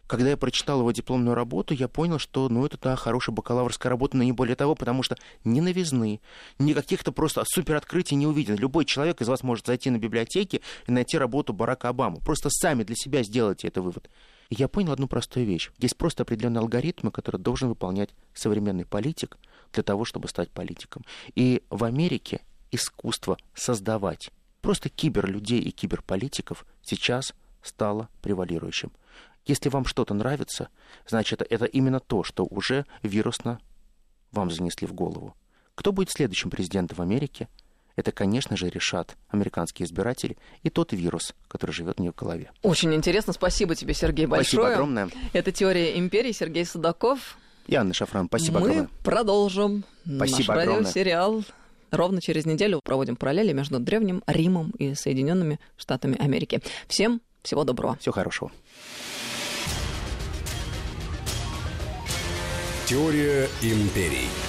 Когда 0.10 0.32
я 0.32 0.38
прочитал 0.38 0.80
его 0.80 0.92
дипломную 0.92 1.36
работу, 1.36 1.76
я 1.76 1.88
понял, 1.88 2.18
что, 2.18 2.50
ну, 2.50 2.66
это, 2.66 2.80
да, 2.82 2.96
хорошая 2.96 3.36
бакалаврская 3.36 3.92
работа, 3.92 4.18
но 4.18 4.24
не 4.24 4.32
более 4.32 4.56
того, 4.56 4.74
потому 4.74 5.04
что 5.04 5.16
ни 5.44 5.60
новизны, 5.60 6.20
ни 6.58 6.74
каких-то 6.74 7.12
просто 7.12 7.44
супер 7.46 7.76
открытий 7.76 8.16
не 8.16 8.26
увиден. 8.26 8.56
Любой 8.56 8.86
человек 8.86 9.22
из 9.22 9.28
вас 9.28 9.44
может 9.44 9.68
зайти 9.68 9.92
на 9.92 10.00
библиотеки 10.00 10.64
и 10.88 10.92
найти 10.92 11.20
работу 11.20 11.54
Барака 11.54 11.90
Обамы. 11.90 12.22
Просто 12.22 12.50
сами 12.50 12.82
для 12.82 12.96
себя 12.96 13.22
сделайте 13.22 13.68
это 13.68 13.84
вывод. 13.84 14.10
И 14.50 14.56
я 14.58 14.68
понял 14.68 14.94
одну 14.94 15.08
простую 15.08 15.46
вещь. 15.46 15.70
Есть 15.78 15.96
просто 15.96 16.24
определенные 16.24 16.62
алгоритмы, 16.62 17.12
которые 17.12 17.40
должен 17.40 17.70
выполнять 17.70 18.10
современный 18.34 18.86
политик 18.86 19.38
для 19.74 19.84
того, 19.84 20.06
чтобы 20.06 20.28
стать 20.28 20.50
политиком. 20.50 21.06
И 21.36 21.62
в 21.70 21.84
Америке 21.84 22.42
искусство 22.72 23.38
создавать 23.54 24.32
просто 24.64 24.90
киберлюдей 24.90 25.60
и 25.60 25.70
киберполитиков 25.70 26.66
сейчас 26.82 27.36
стало 27.62 28.10
превалирующим. 28.24 28.92
Если 29.50 29.68
вам 29.70 29.86
что-то 29.86 30.14
нравится, 30.14 30.70
значит, 31.08 31.42
это 31.42 31.66
именно 31.66 32.00
то, 32.00 32.24
что 32.24 32.46
уже 32.46 32.86
вирусно 33.02 33.60
вам 34.32 34.52
занесли 34.52 34.86
в 34.86 34.94
голову. 34.94 35.34
Кто 35.74 35.92
будет 35.92 36.12
следующим 36.12 36.52
президентом 36.52 36.98
в 36.98 37.02
Америке– 37.02 37.48
это, 37.96 38.12
конечно 38.12 38.56
же, 38.56 38.70
решат 38.70 39.18
американские 39.28 39.88
избиратели 39.88 40.38
и 40.62 40.70
тот 40.70 40.94
вирус, 40.94 41.34
который 41.48 41.72
живет 41.72 42.00
у 42.00 42.04
них 42.04 42.14
в 42.14 42.16
голове. 42.16 42.52
Очень 42.62 42.94
интересно. 42.94 43.34
Спасибо 43.34 43.74
тебе, 43.74 43.96
Сергей, 43.96 44.28
большое. 44.28 44.46
Спасибо 44.46 44.74
огромное. 44.74 45.10
Это 45.34 45.52
«Теория 45.52 45.98
империи». 45.98 46.32
Сергей 46.32 46.64
Судаков. 46.64 47.38
И 47.66 47.74
Анна 47.74 47.96
Шафран. 47.96 48.28
Спасибо 48.28 48.60
Мы 48.60 48.70
огромное. 48.70 48.90
продолжим 49.04 49.84
Спасибо 50.06 50.38
наш 50.38 50.50
огромное. 50.50 50.78
радиосериал. 50.78 51.44
Ровно 51.92 52.22
через 52.22 52.46
неделю 52.46 52.82
проводим 52.84 53.16
параллели 53.16 53.52
между 53.52 53.80
Древним 53.80 54.24
Римом 54.28 54.70
и 54.78 54.94
Соединенными 54.94 55.60
Штатами 55.76 56.18
Америки. 56.22 56.62
Всем 56.88 57.20
всего 57.42 57.64
доброго. 57.64 57.98
Всего 57.98 58.14
хорошего. 58.14 58.52
Теория 62.90 63.48
империй. 63.62 64.49